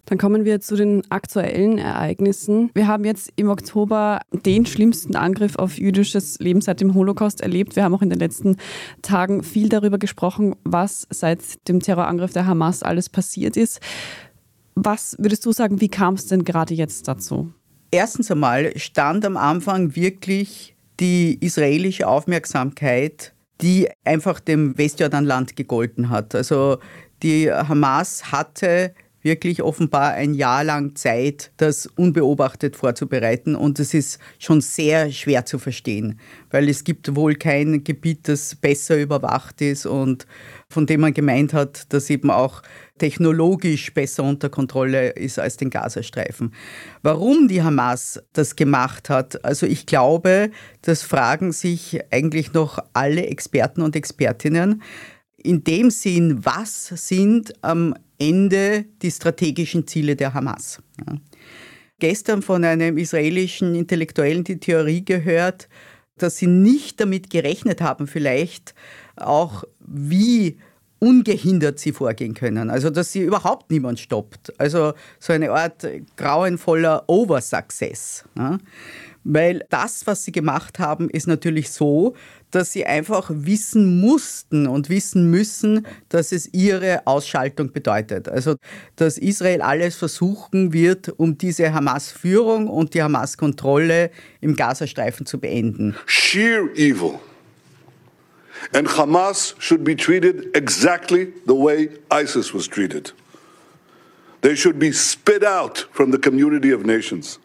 Dann 0.05 0.17
kommen 0.17 0.43
wir 0.43 0.59
zu 0.59 0.75
den 0.75 1.03
aktuellen 1.11 1.77
Ereignissen. 1.77 2.71
Wir 2.73 2.87
haben 2.87 3.05
jetzt 3.05 3.31
im 3.35 3.49
Oktober 3.49 4.21
den 4.31 4.65
schlimmsten 4.65 5.15
Angriff 5.15 5.55
auf 5.57 5.77
jüdisches 5.77 6.39
Leben 6.39 6.61
seit 6.61 6.81
dem 6.81 6.95
Holocaust 6.95 7.41
erlebt. 7.41 7.75
Wir 7.75 7.83
haben 7.83 7.93
auch 7.93 8.01
in 8.01 8.09
den 8.09 8.17
letzten 8.17 8.57
Tagen 9.03 9.43
viel 9.43 9.69
darüber 9.69 9.99
gesprochen, 9.99 10.55
was 10.63 11.05
seit 11.11 11.67
dem 11.67 11.79
Terrorangriff 11.79 12.33
der 12.33 12.47
Hamas 12.47 12.81
alles 12.81 13.07
passiert 13.09 13.55
ist. 13.55 13.81
Was 14.73 15.15
würdest 15.19 15.45
du 15.45 15.51
sagen, 15.51 15.79
wie 15.79 15.89
kam 15.89 16.15
es 16.15 16.25
denn 16.25 16.43
gerade 16.43 16.73
jetzt 16.73 17.07
dazu? 17.07 17.53
Erstens 17.91 18.29
einmal 18.29 18.77
stand 18.77 19.25
am 19.25 19.37
Anfang 19.37 19.95
wirklich 19.95 20.75
die 20.99 21.37
israelische 21.41 22.07
Aufmerksamkeit, 22.07 23.33
die 23.61 23.89
einfach 24.03 24.39
dem 24.39 24.77
Westjordanland 24.77 25.55
gegolten 25.55 26.09
hat. 26.09 26.35
Also 26.35 26.79
die 27.23 27.51
Hamas 27.51 28.31
hatte 28.31 28.93
wirklich 29.21 29.61
offenbar 29.61 30.13
ein 30.13 30.33
Jahr 30.33 30.63
lang 30.63 30.95
Zeit, 30.95 31.51
das 31.57 31.87
unbeobachtet 31.87 32.75
vorzubereiten. 32.75 33.55
Und 33.55 33.79
es 33.79 33.93
ist 33.93 34.19
schon 34.37 34.61
sehr 34.61 35.11
schwer 35.11 35.45
zu 35.45 35.59
verstehen, 35.59 36.19
weil 36.49 36.69
es 36.69 36.83
gibt 36.83 37.15
wohl 37.15 37.35
kein 37.35 37.83
Gebiet, 37.83 38.27
das 38.27 38.55
besser 38.55 38.97
überwacht 38.97 39.61
ist 39.61 39.85
und 39.85 40.25
von 40.69 40.85
dem 40.85 41.01
man 41.01 41.13
gemeint 41.13 41.53
hat, 41.53 41.91
dass 41.93 42.09
eben 42.09 42.29
auch 42.29 42.61
technologisch 42.99 43.93
besser 43.93 44.23
unter 44.23 44.49
Kontrolle 44.49 45.09
ist 45.11 45.39
als 45.39 45.57
den 45.57 45.69
Gazastreifen. 45.69 46.53
Warum 47.01 47.47
die 47.47 47.63
Hamas 47.63 48.21
das 48.33 48.55
gemacht 48.55 49.09
hat, 49.09 49.43
also 49.43 49.65
ich 49.65 49.85
glaube, 49.85 50.51
das 50.81 51.01
fragen 51.01 51.51
sich 51.51 51.99
eigentlich 52.11 52.53
noch 52.53 52.77
alle 52.93 53.25
Experten 53.25 53.81
und 53.81 53.95
Expertinnen. 53.95 54.81
In 55.37 55.63
dem 55.63 55.89
Sinn, 55.89 56.45
was 56.45 56.87
sind 56.87 57.53
am 57.63 57.95
Ende 58.19 58.85
die 59.01 59.11
strategischen 59.11 59.87
Ziele 59.87 60.15
der 60.15 60.33
Hamas? 60.33 60.81
Ja. 61.05 61.15
Gestern 61.99 62.41
von 62.41 62.63
einem 62.63 62.97
israelischen 62.97 63.75
Intellektuellen 63.75 64.43
die 64.43 64.59
Theorie 64.59 65.03
gehört, 65.03 65.67
dass 66.17 66.37
sie 66.37 66.47
nicht 66.47 66.99
damit 66.99 67.29
gerechnet 67.29 67.81
haben, 67.81 68.07
vielleicht 68.07 68.73
auch 69.15 69.63
wie 69.79 70.57
ungehindert 70.99 71.79
sie 71.79 71.93
vorgehen 71.93 72.33
können. 72.33 72.69
Also, 72.69 72.89
dass 72.89 73.11
sie 73.11 73.21
überhaupt 73.21 73.71
niemand 73.71 73.99
stoppt. 73.99 74.53
Also, 74.59 74.93
so 75.17 75.33
eine 75.33 75.51
Art 75.51 75.87
grauenvoller 76.17 77.03
Oversuccess. 77.07 78.25
Ja? 78.37 78.57
Weil 79.23 79.65
das, 79.69 80.07
was 80.07 80.25
sie 80.25 80.31
gemacht 80.31 80.79
haben, 80.79 81.09
ist 81.09 81.27
natürlich 81.27 81.71
so, 81.71 82.15
dass 82.51 82.71
sie 82.71 82.85
einfach 82.85 83.29
wissen 83.33 83.99
mussten 83.99 84.67
und 84.67 84.89
wissen 84.89 85.29
müssen, 85.29 85.85
dass 86.09 86.31
es 86.31 86.53
ihre 86.53 87.05
Ausschaltung 87.05 87.71
bedeutet. 87.71 88.27
Also, 88.27 88.55
dass 88.95 89.17
Israel 89.17 89.61
alles 89.61 89.95
versuchen 89.95 90.73
wird, 90.73 91.09
um 91.17 91.37
diese 91.37 91.73
Hamas-Führung 91.73 92.67
und 92.67 92.93
die 92.93 93.03
Hamas-Kontrolle 93.03 94.11
im 94.41 94.55
Gazastreifen 94.55 95.25
zu 95.25 95.39
beenden. 95.39 95.95
Sheer 96.05 96.69
evil. 96.75 97.19
And 98.73 98.87
Hamas 98.97 99.55
should 99.59 99.83
be 99.83 99.95
treated 99.95 100.55
exactly 100.55 101.33
the 101.45 101.53
way 101.53 101.89
ISIS 102.11 102.53
was 102.53 102.67
treated. 102.67 103.13
They 104.41 104.55
should 104.55 104.79
be 104.79 104.91
spit 104.91 105.43
out 105.43 105.87
from 105.91 106.11
the 106.11 106.17
community 106.17 106.71
of 106.71 106.85
nations. 106.85 107.39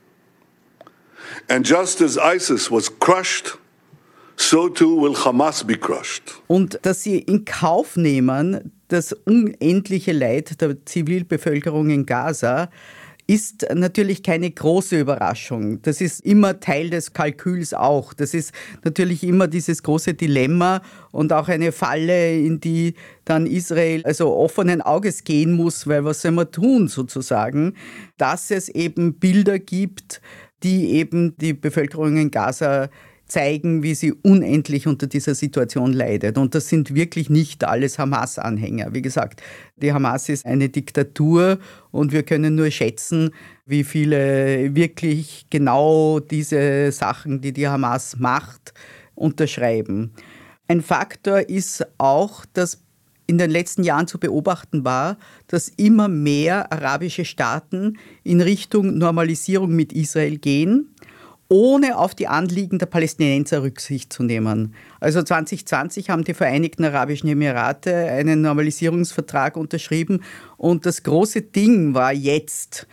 And 1.49 1.65
just 1.65 2.01
as 2.01 2.19
ISIS 2.19 2.71
was 2.71 2.89
crushed, 2.89 3.57
so 4.37 4.69
too 4.69 5.01
will 5.01 5.15
Hamas 5.15 5.65
be 5.65 5.77
crushed. 5.77 6.41
Und 6.47 6.79
dass 6.83 7.03
sie 7.03 7.19
in 7.19 7.45
Kauf 7.45 7.97
nehmen, 7.97 8.73
das 8.89 9.13
unendliche 9.13 10.13
Leid 10.13 10.61
der 10.61 10.85
Zivilbevölkerung 10.85 11.91
in 11.91 12.07
Gaza, 12.07 12.69
ist 13.27 13.67
natürlich 13.75 14.23
keine 14.23 14.51
große 14.51 15.01
Überraschung. 15.01 15.81
Das 15.83 16.01
ist 16.01 16.21
immer 16.25 16.61
Teil 16.61 16.91
des 16.91 17.15
Kalküls 17.15 17.73
auch. 17.73 18.13
Das 18.13 18.35
ist 18.35 18.53
natürlich 18.85 19.25
immer 19.25 19.49
dieses 19.49 19.83
große 19.83 20.13
Dilemma 20.15 20.83
und 21.11 21.33
auch 21.33 21.49
eine 21.49 21.73
Falle, 21.73 22.39
in 22.39 22.61
die 22.61 22.95
dann 23.25 23.47
Israel 23.47 24.03
also 24.05 24.35
offenen 24.35 24.83
Auges 24.83 25.25
gehen 25.25 25.53
muss, 25.53 25.87
weil 25.87 26.05
was 26.05 26.21
soll 26.21 26.33
man 26.33 26.53
tun 26.53 26.89
sozusagen, 26.89 27.75
dass 28.19 28.51
es 28.51 28.69
eben 28.69 29.15
Bilder 29.15 29.59
gibt, 29.59 30.21
die 30.63 30.91
eben 30.93 31.35
die 31.39 31.55
Bevölkerung 31.55 32.19
in 32.19 32.31
Gaza 32.31 32.91
zeigen, 33.27 33.83
wie 33.83 33.95
sie 33.95 34.13
unendlich 34.13 34.87
unter 34.87 35.07
dieser 35.07 35.35
Situation 35.35 35.93
leidet. 35.93 36.39
Und 36.39 36.55
das 36.55 36.69
sind 36.69 36.95
wirklich 36.95 37.31
nicht 37.31 37.65
alles 37.65 37.99
Hamas-Anhänger. 37.99 38.93
Wie 38.93 39.03
gesagt, 39.03 39.43
die 39.77 39.93
Hamas 39.93 40.29
ist 40.29 40.45
eine 40.45 40.69
Diktatur 40.69 41.59
und 41.91 42.13
wir 42.13 42.23
können 42.23 42.55
nur 42.55 42.71
schätzen, 42.71 43.31
wie 43.67 43.85
viele 43.85 44.75
wirklich 44.75 45.47
genau 45.51 46.21
diese 46.21 46.93
Sachen, 46.93 47.41
die 47.41 47.53
die 47.53 47.69
Hamas 47.69 48.19
macht, 48.19 48.75
unterschreiben. 49.15 50.13
Ein 50.69 50.83
Faktor 50.83 51.49
ist 51.49 51.87
auch, 51.99 52.45
dass 52.53 52.83
in 53.27 53.39
den 53.39 53.51
letzten 53.51 53.85
Jahren 53.85 54.07
zu 54.07 54.19
beobachten 54.19 54.85
war, 54.85 55.17
dass 55.47 55.69
immer 55.69 56.09
mehr 56.09 56.71
arabische 56.73 57.25
Staaten 57.25 57.99
in 58.23 58.41
Richtung 58.41 58.99
Normalisierung 58.99 59.75
mit 59.75 59.93
Israel 59.93 60.39
gehen 60.39 60.94
ohne 61.55 61.99
auf 61.99 62.17
die 62.17 62.27
Anliegen 62.27 62.81
der 62.81 62.87
Palästinenser 62.87 63.63
Rücksicht 63.63 64.13
zu 64.13 64.25
nehmen. 64.25 64.75
Also 64.99 65.23
2020 65.23 66.11
haben 66.11 66.25
die 66.25 66.35
Vereinigten 66.35 66.85
Arabischen 66.85 67.29
Emirate 67.29 67.95
einen 67.95 68.41
Normalisierungsvertrag 68.41 69.57
unterschrieben 69.57 70.25
und 70.57 70.85
das 70.85 71.05
große 71.05 71.43
Ding 71.43 71.95
war 71.95 72.13
jetzt, 72.13 72.89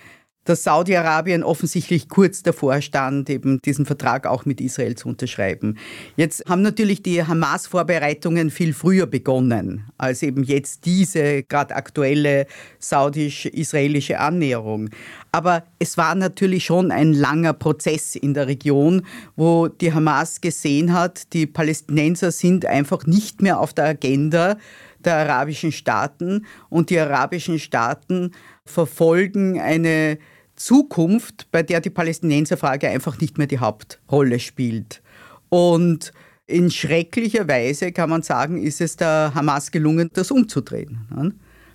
dass 0.45 0.63
Saudi-Arabien 0.63 1.43
offensichtlich 1.43 2.09
kurz 2.09 2.41
davor 2.41 2.81
stand, 2.81 3.29
eben 3.29 3.61
diesen 3.61 3.85
Vertrag 3.85 4.25
auch 4.25 4.45
mit 4.45 4.59
Israel 4.59 4.95
zu 4.95 5.07
unterschreiben. 5.07 5.77
Jetzt 6.15 6.43
haben 6.49 6.63
natürlich 6.63 7.03
die 7.03 7.23
Hamas-Vorbereitungen 7.23 8.49
viel 8.49 8.73
früher 8.73 9.05
begonnen, 9.05 9.85
als 9.97 10.23
eben 10.23 10.43
jetzt 10.43 10.85
diese 10.85 11.43
gerade 11.43 11.75
aktuelle 11.75 12.47
saudisch-israelische 12.79 14.19
Annäherung. 14.19 14.89
Aber 15.31 15.63
es 15.79 15.97
war 15.97 16.15
natürlich 16.15 16.65
schon 16.65 16.91
ein 16.91 17.13
langer 17.13 17.53
Prozess 17.53 18.15
in 18.15 18.33
der 18.33 18.47
Region, 18.47 19.05
wo 19.35 19.67
die 19.67 19.93
Hamas 19.93 20.41
gesehen 20.41 20.93
hat, 20.93 21.33
die 21.33 21.45
Palästinenser 21.45 22.31
sind 22.31 22.65
einfach 22.65 23.05
nicht 23.05 23.41
mehr 23.41 23.59
auf 23.59 23.73
der 23.73 23.85
Agenda 23.85 24.57
der 24.99 25.15
arabischen 25.15 25.71
Staaten 25.71 26.45
und 26.69 26.89
die 26.89 26.99
arabischen 26.99 27.59
Staaten 27.59 28.31
verfolgen 28.65 29.59
eine 29.59 30.17
Zukunft, 30.63 31.47
bei 31.51 31.63
der 31.63 31.81
die 31.81 31.89
Palästinenserfrage 31.89 32.87
einfach 32.87 33.19
nicht 33.19 33.37
mehr 33.37 33.47
die 33.47 33.59
Hauptrolle 33.59 34.39
spielt. 34.39 35.01
Und 35.49 36.13
in 36.45 36.69
schrecklicher 36.69 37.47
Weise 37.47 37.91
kann 37.91 38.09
man 38.09 38.21
sagen, 38.21 38.61
ist 38.61 38.79
es 38.79 38.95
der 38.95 39.31
Hamas 39.33 39.71
gelungen, 39.71 40.09
das 40.13 40.29
umzudrehen. 40.29 40.99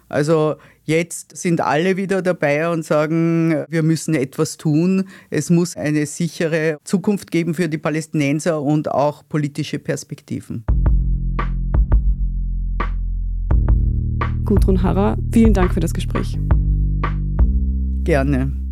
Also 0.09 0.57
jetzt 0.85 1.37
sind 1.37 1.61
alle 1.61 1.97
wieder 1.97 2.23
dabei 2.23 2.69
und 2.69 2.85
sagen, 2.85 3.65
wir 3.69 3.83
müssen 3.83 4.15
etwas 4.15 4.57
tun. 4.57 5.09
Es 5.31 5.51
muss 5.51 5.77
eine 5.77 6.07
sichere 6.07 6.79
Zukunft 6.85 7.33
geben 7.33 7.55
für 7.55 7.69
die 7.69 7.79
Palästinenser 7.79 8.63
und 8.63 8.91
auch 8.91 9.25
politische 9.29 9.81
Perspektiven. 9.81 10.65
Gudrun 14.45 14.81
Harrer, 14.81 15.19
vielen 15.33 15.55
Dank 15.55 15.75
für 15.75 15.81
das 15.81 15.93
Gespräch. 15.93 16.39
Gerne. 18.05 18.66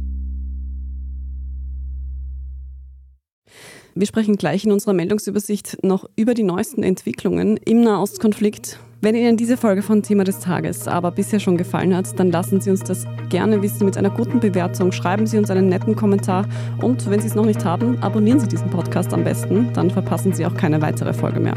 Wir 3.96 4.09
sprechen 4.09 4.37
gleich 4.37 4.64
in 4.64 4.72
unserer 4.72 4.92
Meldungsübersicht 4.92 5.85
noch 5.85 6.11
über 6.16 6.35
die 6.35 6.42
neuesten 6.42 6.83
Entwicklungen 6.83 7.57
im 7.59 7.83
Nahostkonflikt. 7.83 8.80
Wenn 9.00 9.14
Ihnen 9.14 9.37
diese 9.37 9.57
Folge 9.57 9.83
von 9.83 10.02
Thema 10.02 10.24
des 10.24 10.40
Tages 10.40 10.88
aber 10.88 11.12
bisher 11.12 11.38
schon 11.38 11.57
gefallen 11.57 11.94
hat, 11.94 12.18
dann 12.18 12.33
lassen 12.33 12.61
Sie 12.61 12.70
uns 12.70 12.83
das 12.83 13.07
gerne 13.28 13.62
wissen 13.62 13.85
mit 13.85 13.96
einer 13.96 14.11
guten 14.11 14.40
Bewertung. 14.40 14.90
Schreiben 14.90 15.28
Sie 15.28 15.38
uns 15.38 15.48
einen 15.48 15.68
netten 15.68 15.94
Kommentar 15.94 16.48
und 16.80 17.09
wenn 17.09 17.20
Sie 17.20 17.28
es 17.28 17.37
noch 17.37 17.46
nicht 17.46 17.64
haben, 17.64 17.98
abonnieren 18.02 18.40
Sie 18.40 18.48
diesen 18.48 18.70
Podcast 18.70 19.12
am 19.12 19.22
besten. 19.22 19.72
Dann 19.74 19.90
verpassen 19.90 20.33
Sie 20.33 20.44
auch 20.44 20.54
keine 20.54 20.83
weitere 20.83 21.12
Folge 21.12 21.38
mehr. 21.38 21.54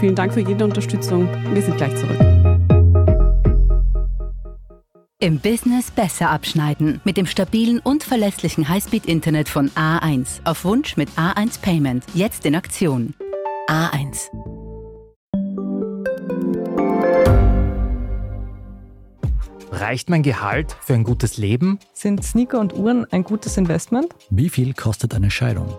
Vielen 0.00 0.14
Dank 0.14 0.32
für 0.32 0.40
jede 0.40 0.64
Unterstützung. 0.64 1.28
Wir 1.52 1.60
sind 1.60 1.76
gleich 1.76 1.94
zurück. 1.96 2.53
Im 5.24 5.38
Business 5.38 5.90
besser 5.90 6.28
abschneiden. 6.28 7.00
Mit 7.04 7.16
dem 7.16 7.24
stabilen 7.24 7.78
und 7.78 8.04
verlässlichen 8.04 8.68
Highspeed-Internet 8.68 9.48
von 9.48 9.70
A1. 9.70 10.44
Auf 10.44 10.66
Wunsch 10.66 10.98
mit 10.98 11.08
A1 11.16 11.62
Payment. 11.62 12.04
Jetzt 12.12 12.44
in 12.44 12.54
Aktion. 12.54 13.14
A1. 13.66 14.28
Reicht 19.70 20.10
mein 20.10 20.22
Gehalt 20.22 20.76
für 20.82 20.92
ein 20.92 21.04
gutes 21.04 21.38
Leben? 21.38 21.78
Sind 21.94 22.22
Sneaker 22.22 22.60
und 22.60 22.74
Uhren 22.74 23.10
ein 23.10 23.24
gutes 23.24 23.56
Investment? 23.56 24.14
Wie 24.28 24.50
viel 24.50 24.74
kostet 24.74 25.14
eine 25.14 25.30
Scheidung? 25.30 25.78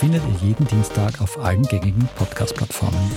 findet 0.00 0.22
ihr 0.24 0.48
jeden 0.48 0.66
Dienstag 0.66 1.20
auf 1.20 1.38
allen 1.44 1.62
gängigen 1.62 2.08
Podcast-Plattformen. 2.16 3.10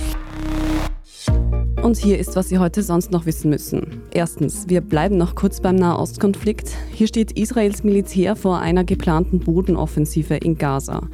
Und 1.82 1.96
hier 1.96 2.18
ist, 2.18 2.36
was 2.36 2.50
Sie 2.50 2.58
heute 2.58 2.82
sonst 2.82 3.10
noch 3.10 3.24
wissen 3.24 3.48
müssen. 3.48 4.02
Erstens, 4.10 4.68
wir 4.68 4.82
bleiben 4.82 5.16
noch 5.16 5.34
kurz 5.34 5.62
beim 5.62 5.76
Nahostkonflikt. 5.76 6.68
Hier 6.92 7.06
steht 7.06 7.32
Israels 7.32 7.84
Militär 7.84 8.36
vor 8.36 8.58
einer 8.58 8.84
geplanten 8.84 9.40
Bodenoffensive 9.40 10.34
in 10.34 10.58
Gaza. 10.58 11.08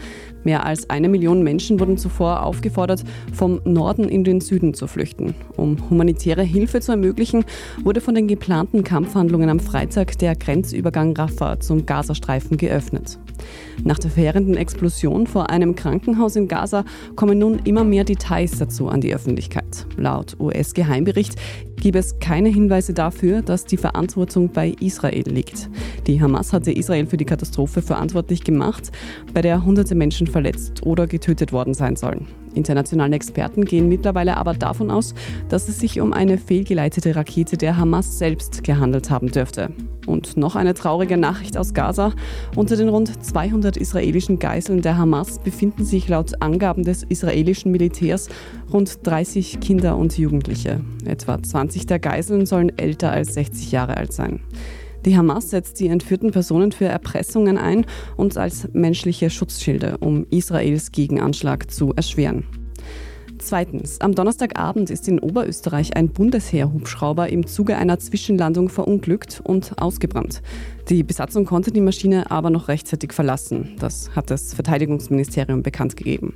Mehr 0.44 0.64
als 0.64 0.88
eine 0.88 1.08
Million 1.08 1.42
Menschen 1.42 1.80
wurden 1.80 1.98
zuvor 1.98 2.42
aufgefordert, 2.42 3.04
vom 3.32 3.60
Norden 3.64 4.08
in 4.08 4.24
den 4.24 4.40
Süden 4.40 4.74
zu 4.74 4.86
flüchten. 4.86 5.34
Um 5.56 5.90
humanitäre 5.90 6.42
Hilfe 6.42 6.80
zu 6.80 6.92
ermöglichen, 6.92 7.44
wurde 7.82 8.00
von 8.00 8.14
den 8.14 8.28
geplanten 8.28 8.84
Kampfhandlungen 8.84 9.48
am 9.50 9.60
Freitag 9.60 10.18
der 10.18 10.36
Grenzübergang 10.36 11.16
Rafah 11.16 11.60
zum 11.60 11.86
Gazastreifen 11.86 12.56
geöffnet. 12.56 13.18
Nach 13.84 13.98
der 13.98 14.10
verheerenden 14.10 14.56
Explosion 14.56 15.26
vor 15.26 15.50
einem 15.50 15.74
Krankenhaus 15.74 16.36
in 16.36 16.48
Gaza 16.48 16.84
kommen 17.16 17.38
nun 17.38 17.60
immer 17.64 17.84
mehr 17.84 18.04
Details 18.04 18.58
dazu 18.58 18.88
an 18.88 19.00
die 19.00 19.14
Öffentlichkeit. 19.14 19.86
Laut 19.96 20.36
US-Geheimbericht 20.38 21.36
gibt 21.80 21.96
es 21.96 22.18
keine 22.18 22.48
Hinweise 22.50 22.92
dafür, 22.92 23.42
dass 23.42 23.64
die 23.64 23.76
Verantwortung 23.76 24.50
bei 24.50 24.74
Israel 24.80 25.28
liegt. 25.28 25.68
Die 26.06 26.20
Hamas 26.20 26.52
hatte 26.52 26.72
Israel 26.72 27.06
für 27.06 27.16
die 27.16 27.24
Katastrophe 27.24 27.82
verantwortlich 27.82 28.44
gemacht, 28.44 28.90
bei 29.32 29.42
der 29.42 29.64
hunderte 29.64 29.94
Menschen 29.94 30.26
verletzt 30.26 30.84
oder 30.84 31.06
getötet 31.06 31.52
worden 31.52 31.74
sein 31.74 31.96
sollen. 31.96 32.26
Internationale 32.54 33.14
Experten 33.14 33.64
gehen 33.64 33.88
mittlerweile 33.88 34.36
aber 34.36 34.54
davon 34.54 34.90
aus, 34.90 35.14
dass 35.48 35.68
es 35.68 35.78
sich 35.78 36.00
um 36.00 36.12
eine 36.12 36.36
fehlgeleitete 36.36 37.14
Rakete 37.14 37.56
der 37.56 37.76
Hamas 37.76 38.18
selbst 38.18 38.64
gehandelt 38.64 39.10
haben 39.10 39.30
dürfte. 39.30 39.70
Und 40.06 40.36
noch 40.36 40.56
eine 40.56 40.74
traurige 40.74 41.16
Nachricht 41.16 41.56
aus 41.56 41.74
Gaza. 41.74 42.12
Unter 42.56 42.76
den 42.76 42.88
rund 42.88 43.24
200 43.24 43.76
israelischen 43.76 44.40
Geiseln 44.40 44.82
der 44.82 44.98
Hamas 44.98 45.38
befinden 45.38 45.84
sich 45.84 46.08
laut 46.08 46.42
Angaben 46.42 46.82
des 46.82 47.04
israelischen 47.04 47.70
Militärs 47.70 48.28
rund 48.72 49.06
30 49.06 49.60
Kinder 49.60 49.96
und 49.96 50.18
Jugendliche. 50.18 50.80
Etwa 51.04 51.40
20 51.40 51.69
der 51.74 51.98
Geiseln 51.98 52.46
sollen 52.46 52.76
älter 52.78 53.12
als 53.12 53.34
60 53.34 53.72
Jahre 53.72 53.96
alt 53.96 54.12
sein. 54.12 54.40
Die 55.04 55.16
Hamas 55.16 55.50
setzt 55.50 55.80
die 55.80 55.88
entführten 55.88 56.30
Personen 56.30 56.72
für 56.72 56.84
Erpressungen 56.84 57.56
ein 57.56 57.86
und 58.16 58.36
als 58.36 58.68
menschliche 58.72 59.30
Schutzschilde, 59.30 59.96
um 59.98 60.26
Israels 60.30 60.92
Gegenanschlag 60.92 61.70
zu 61.70 61.94
erschweren. 61.94 62.44
Zweitens, 63.38 64.02
am 64.02 64.14
Donnerstagabend 64.14 64.90
ist 64.90 65.08
in 65.08 65.18
Oberösterreich 65.18 65.96
ein 65.96 66.10
Bundesheer-Hubschrauber 66.10 67.30
im 67.30 67.46
Zuge 67.46 67.78
einer 67.78 67.98
Zwischenlandung 67.98 68.68
verunglückt 68.68 69.40
und 69.42 69.80
ausgebrannt. 69.80 70.42
Die 70.90 71.04
Besatzung 71.04 71.44
konnte 71.44 71.70
die 71.70 71.80
Maschine 71.80 72.32
aber 72.32 72.50
noch 72.50 72.66
rechtzeitig 72.66 73.12
verlassen. 73.12 73.76
Das 73.78 74.10
hat 74.16 74.28
das 74.28 74.54
Verteidigungsministerium 74.54 75.62
bekannt 75.62 75.96
gegeben. 75.96 76.34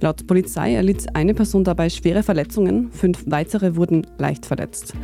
Laut 0.00 0.28
Polizei 0.28 0.74
erlitt 0.74 1.16
eine 1.16 1.34
Person 1.34 1.64
dabei 1.64 1.90
schwere 1.90 2.22
Verletzungen, 2.22 2.92
fünf 2.92 3.24
weitere 3.26 3.74
wurden 3.74 4.06
leicht 4.18 4.46
verletzt. 4.46 4.94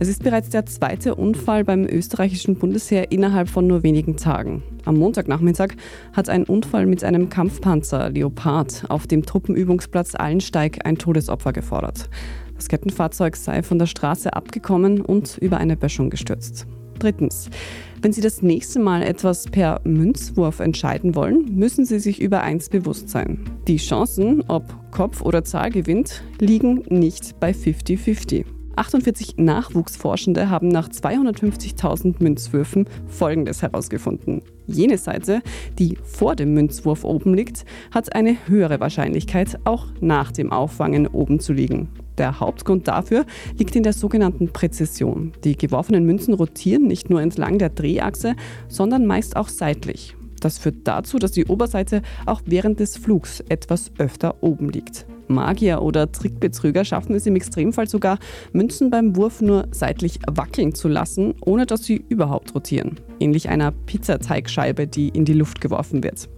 Es 0.00 0.08
ist 0.08 0.24
bereits 0.24 0.48
der 0.48 0.66
zweite 0.66 1.14
Unfall 1.14 1.62
beim 1.62 1.84
österreichischen 1.84 2.56
Bundesheer 2.56 3.12
innerhalb 3.12 3.48
von 3.48 3.68
nur 3.68 3.84
wenigen 3.84 4.16
Tagen. 4.16 4.64
Am 4.84 4.96
Montagnachmittag 4.96 5.76
hat 6.12 6.28
ein 6.28 6.42
Unfall 6.42 6.86
mit 6.86 7.04
einem 7.04 7.28
Kampfpanzer 7.28 8.10
Leopard 8.10 8.86
auf 8.88 9.06
dem 9.06 9.24
Truppenübungsplatz 9.24 10.16
Allensteig 10.16 10.84
ein 10.84 10.98
Todesopfer 10.98 11.52
gefordert. 11.52 12.10
Das 12.56 12.66
Kettenfahrzeug 12.66 13.36
sei 13.36 13.62
von 13.62 13.78
der 13.78 13.86
Straße 13.86 14.32
abgekommen 14.32 15.00
und 15.00 15.38
über 15.38 15.58
eine 15.58 15.76
Böschung 15.76 16.10
gestürzt. 16.10 16.66
Drittens. 16.98 17.50
Wenn 18.00 18.12
Sie 18.12 18.20
das 18.20 18.42
nächste 18.42 18.78
Mal 18.78 19.02
etwas 19.02 19.46
per 19.46 19.80
Münzwurf 19.82 20.60
entscheiden 20.60 21.16
wollen, 21.16 21.56
müssen 21.56 21.84
Sie 21.84 21.98
sich 21.98 22.20
über 22.20 22.42
eins 22.42 22.68
bewusst 22.68 23.08
sein. 23.08 23.40
Die 23.66 23.78
Chancen, 23.78 24.44
ob 24.46 24.62
Kopf 24.92 25.20
oder 25.20 25.42
Zahl 25.42 25.70
gewinnt, 25.70 26.22
liegen 26.38 26.84
nicht 26.90 27.40
bei 27.40 27.50
50-50. 27.50 28.44
48 28.76 29.38
Nachwuchsforschende 29.38 30.48
haben 30.48 30.68
nach 30.68 30.88
250.000 30.88 32.22
Münzwürfen 32.22 32.88
Folgendes 33.08 33.62
herausgefunden. 33.62 34.42
Jene 34.68 34.98
Seite, 34.98 35.42
die 35.80 35.98
vor 36.04 36.36
dem 36.36 36.54
Münzwurf 36.54 37.02
oben 37.02 37.34
liegt, 37.34 37.64
hat 37.90 38.14
eine 38.14 38.36
höhere 38.46 38.78
Wahrscheinlichkeit, 38.78 39.58
auch 39.64 39.86
nach 40.00 40.30
dem 40.30 40.52
Auffangen 40.52 41.08
oben 41.08 41.40
zu 41.40 41.52
liegen. 41.52 41.88
Der 42.18 42.40
Hauptgrund 42.40 42.88
dafür 42.88 43.24
liegt 43.56 43.76
in 43.76 43.84
der 43.84 43.92
sogenannten 43.92 44.48
Präzision. 44.52 45.32
Die 45.44 45.56
geworfenen 45.56 46.04
Münzen 46.04 46.34
rotieren 46.34 46.86
nicht 46.86 47.10
nur 47.10 47.22
entlang 47.22 47.58
der 47.58 47.70
Drehachse, 47.70 48.34
sondern 48.68 49.06
meist 49.06 49.36
auch 49.36 49.48
seitlich. 49.48 50.16
Das 50.40 50.58
führt 50.58 50.76
dazu, 50.84 51.18
dass 51.18 51.32
die 51.32 51.46
Oberseite 51.46 52.02
auch 52.26 52.42
während 52.44 52.80
des 52.80 52.96
Flugs 52.96 53.40
etwas 53.48 53.92
öfter 53.98 54.42
oben 54.42 54.70
liegt. 54.70 55.06
Magier 55.28 55.82
oder 55.82 56.10
Trickbetrüger 56.10 56.84
schaffen 56.84 57.14
es 57.14 57.26
im 57.26 57.36
Extremfall 57.36 57.88
sogar, 57.88 58.18
Münzen 58.52 58.90
beim 58.90 59.16
Wurf 59.16 59.40
nur 59.40 59.68
seitlich 59.72 60.20
wackeln 60.26 60.74
zu 60.74 60.88
lassen, 60.88 61.34
ohne 61.40 61.66
dass 61.66 61.84
sie 61.84 62.02
überhaupt 62.08 62.54
rotieren. 62.54 62.98
Ähnlich 63.20 63.48
einer 63.48 63.72
Pizzateigscheibe, 63.72 64.86
die 64.86 65.08
in 65.08 65.24
die 65.24 65.34
Luft 65.34 65.60
geworfen 65.60 66.02
wird. 66.02 66.28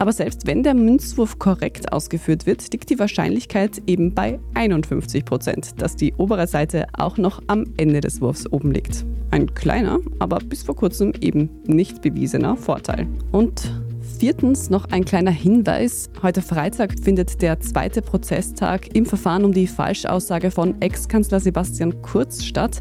Aber 0.00 0.14
selbst 0.14 0.46
wenn 0.46 0.62
der 0.62 0.72
Münzwurf 0.72 1.38
korrekt 1.38 1.92
ausgeführt 1.92 2.46
wird, 2.46 2.72
liegt 2.72 2.88
die 2.88 2.98
Wahrscheinlichkeit 2.98 3.82
eben 3.86 4.14
bei 4.14 4.40
51 4.54 5.26
Prozent, 5.26 5.82
dass 5.82 5.94
die 5.94 6.14
obere 6.14 6.46
Seite 6.46 6.86
auch 6.94 7.18
noch 7.18 7.42
am 7.48 7.66
Ende 7.76 8.00
des 8.00 8.22
Wurfs 8.22 8.50
oben 8.50 8.72
liegt. 8.72 9.04
Ein 9.30 9.54
kleiner, 9.54 10.00
aber 10.18 10.38
bis 10.38 10.62
vor 10.62 10.74
kurzem 10.74 11.12
eben 11.20 11.50
nicht 11.66 12.00
bewiesener 12.00 12.56
Vorteil. 12.56 13.06
Und 13.30 13.70
Viertens 14.18 14.70
noch 14.70 14.86
ein 14.90 15.04
kleiner 15.04 15.30
Hinweis. 15.30 16.08
Heute 16.22 16.40
Freitag 16.40 16.94
findet 16.98 17.42
der 17.42 17.60
zweite 17.60 18.00
Prozesstag 18.00 18.94
im 18.94 19.04
Verfahren 19.04 19.44
um 19.44 19.52
die 19.52 19.66
Falschaussage 19.66 20.50
von 20.50 20.80
Ex-Kanzler 20.80 21.40
Sebastian 21.40 22.00
Kurz 22.00 22.42
statt. 22.42 22.80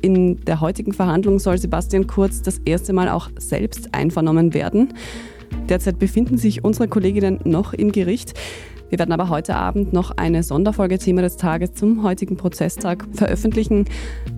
In 0.00 0.44
der 0.44 0.60
heutigen 0.60 0.92
Verhandlung 0.92 1.40
soll 1.40 1.58
Sebastian 1.58 2.06
Kurz 2.06 2.42
das 2.42 2.58
erste 2.64 2.92
Mal 2.92 3.08
auch 3.08 3.30
selbst 3.38 3.94
einvernommen 3.94 4.54
werden. 4.54 4.94
Derzeit 5.68 5.98
befinden 5.98 6.38
sich 6.38 6.64
unsere 6.64 6.88
Kolleginnen 6.88 7.40
noch 7.44 7.72
im 7.72 7.92
Gericht. 7.92 8.34
Wir 8.90 8.98
werden 8.98 9.12
aber 9.12 9.30
heute 9.30 9.56
Abend 9.56 9.92
noch 9.92 10.10
eine 10.12 10.42
Sonderfolge 10.42 10.98
Thema 10.98 11.22
des 11.22 11.38
Tages 11.38 11.72
zum 11.72 12.02
heutigen 12.02 12.36
Prozesstag 12.36 13.06
veröffentlichen. 13.12 13.86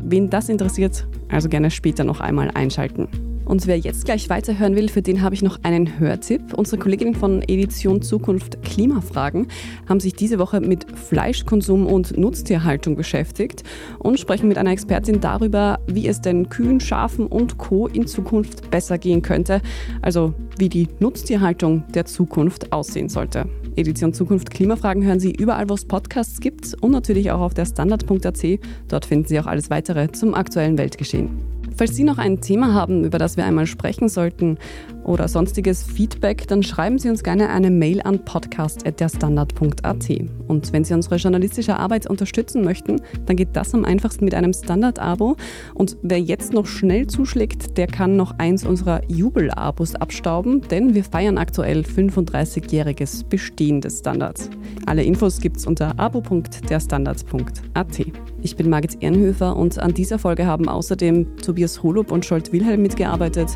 Wen 0.05 0.31
das 0.31 0.49
interessiert, 0.49 1.07
also 1.29 1.49
gerne 1.49 1.71
später 1.73 2.05
noch 2.05 2.21
einmal 2.21 2.51
einschalten. 2.55 3.34
Und 3.45 3.67
wer 3.67 3.79
jetzt 3.79 4.05
gleich 4.05 4.31
weiterhören 4.31 4.75
will, 4.75 4.89
für 4.89 5.03
den 5.03 5.21
habe 5.23 5.35
ich 5.35 5.43
noch 5.43 5.59
einen 5.63 5.99
Hörtipp. 5.99 6.55
Unsere 6.55 6.79
Kolleginnen 6.79 7.15
von 7.15 7.43
Edition 7.43 8.01
Zukunft 8.01 8.63
Klimafragen 8.63 9.49
haben 9.89 10.01
sich 10.01 10.15
diese 10.15 10.39
Woche 10.39 10.61
mit 10.61 10.87
Fleischkonsum 10.97 11.87
und 11.87 12.17
Nutztierhaltung 12.17 12.97
beschäftigt 12.97 13.63
und 13.99 14.19
sprechen 14.19 14.49
mit 14.49 14.57
einer 14.57 14.71
Expertin 14.71 15.21
darüber, 15.21 15.79
wie 15.87 16.09
es 16.09 16.21
denn 16.21 16.49
Kühen, 16.49 16.81
Schafen 16.81 17.27
und 17.27 17.59
Co. 17.59 17.87
in 17.87 18.07
Zukunft 18.07 18.71
besser 18.71 18.97
gehen 18.99 19.21
könnte. 19.21 19.61
Also 20.01 20.35
wie 20.59 20.69
die 20.69 20.89
Nutztierhaltung 20.99 21.85
der 21.93 22.07
Zukunft 22.07 22.73
aussehen 22.73 23.09
sollte. 23.09 23.47
Edition 23.77 24.15
Zukunft 24.15 24.51
Klimafragen 24.51 25.05
hören 25.05 25.21
Sie 25.21 25.33
überall, 25.33 25.69
wo 25.69 25.75
es 25.75 25.85
Podcasts 25.85 26.41
gibt 26.41 26.75
und 26.81 26.93
natürlich 26.93 27.31
auch 27.31 27.41
auf 27.41 27.55
der 27.55 27.67
Standard.at. 27.67 28.45
Dort 28.89 29.05
finden 29.05 29.29
Sie 29.29 29.39
auch 29.41 29.47
alles 29.47 29.69
weitere 29.69 30.11
zum 30.13 30.35
aktuellen 30.35 30.79
Weltgeschehen. 30.79 31.55
Falls 31.77 31.97
Sie 31.97 32.05
noch 32.05 32.19
ein 32.19 32.41
Thema 32.41 32.73
haben, 32.73 33.05
über 33.05 33.19
das 33.19 33.37
wir 33.37 33.45
einmal 33.45 33.67
sprechen 33.67 34.09
sollten 34.09 34.59
oder 35.05 35.29
sonstiges 35.29 35.83
Feedback, 35.83 36.49
dann 36.49 36.63
schreiben 36.63 36.99
Sie 36.99 37.09
uns 37.09 37.23
gerne 37.23 37.51
eine 37.51 37.71
Mail 37.71 38.01
an 38.03 38.25
podcast.derstandard.at. 38.25 40.11
Und 40.49 40.73
wenn 40.73 40.85
Sie 40.85 40.95
unsere 40.95 41.17
journalistische 41.17 41.77
Arbeit 41.77 42.09
unterstützen 42.09 42.65
möchten, 42.65 43.01
dann 43.27 43.37
geht 43.37 43.51
das 43.53 43.75
am 43.75 43.85
einfachsten 43.85 44.25
mit 44.25 44.35
einem 44.35 44.53
Standard-Abo. 44.53 45.37
Und 45.75 45.97
wer 46.03 46.21
jetzt 46.21 46.53
noch 46.53 46.67
schnell 46.67 47.07
zuschlägt, 47.07 47.77
der 47.77 47.87
kann 47.87 48.17
noch 48.17 48.39
eins 48.39 48.65
unserer 48.65 49.03
Jubel-Abos 49.09 49.95
abstauben, 49.95 50.63
denn 50.63 50.95
wir 50.95 51.05
feiern 51.05 51.39
aktuell 51.39 51.81
35-jähriges 51.81 53.25
Bestehen 53.25 53.81
des 53.81 54.01
Standards. 54.01 54.51
Alle 54.87 55.05
Infos 55.05 55.41
gibt's 55.41 55.67
unter 55.67 55.99
abo.derstandard.at. 55.99 58.07
Ich 58.43 58.57
bin 58.57 58.69
Margit 58.69 59.03
Ehrenhöfer 59.03 59.57
und 59.57 59.79
an 59.79 59.95
dieser 59.95 60.19
Folge 60.19 60.47
haben 60.47 60.69
außerdem 60.69 61.37
Tobias 61.39 61.83
Holub 61.83 62.13
und 62.13 62.25
Scholt 62.25 62.53
Wilhelm 62.53 62.83
mitgearbeitet. 62.83 63.49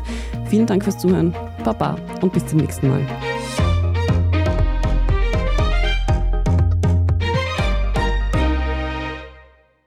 Vielen 0.49 0.65
Dank 0.65 0.83
fürs 0.83 0.97
Zuhören. 0.97 1.33
Baba 1.63 1.97
und 2.21 2.33
bis 2.33 2.45
zum 2.45 2.59
nächsten 2.59 2.89
Mal. 2.89 3.05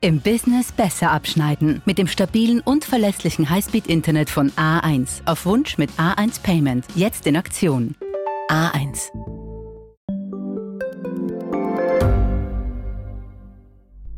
Im 0.05 0.21
Business 0.21 0.73
besser 0.73 1.13
abschneiden. 1.13 1.81
Mit 1.85 1.97
dem 1.97 2.09
stabilen 2.09 2.61
und 2.61 2.85
verlässlichen 2.85 3.49
Highspeed-Internet 3.49 4.31
von 4.31 4.51
A1. 4.53 5.25
Auf 5.27 5.47
Wunsch 5.47 5.79
mit 5.79 5.91
A1 5.93 6.43
Payment. 6.43 6.85
Jetzt 6.97 7.29
in 7.29 7.37
Aktion. 7.37 7.95
A1. 8.49 9.32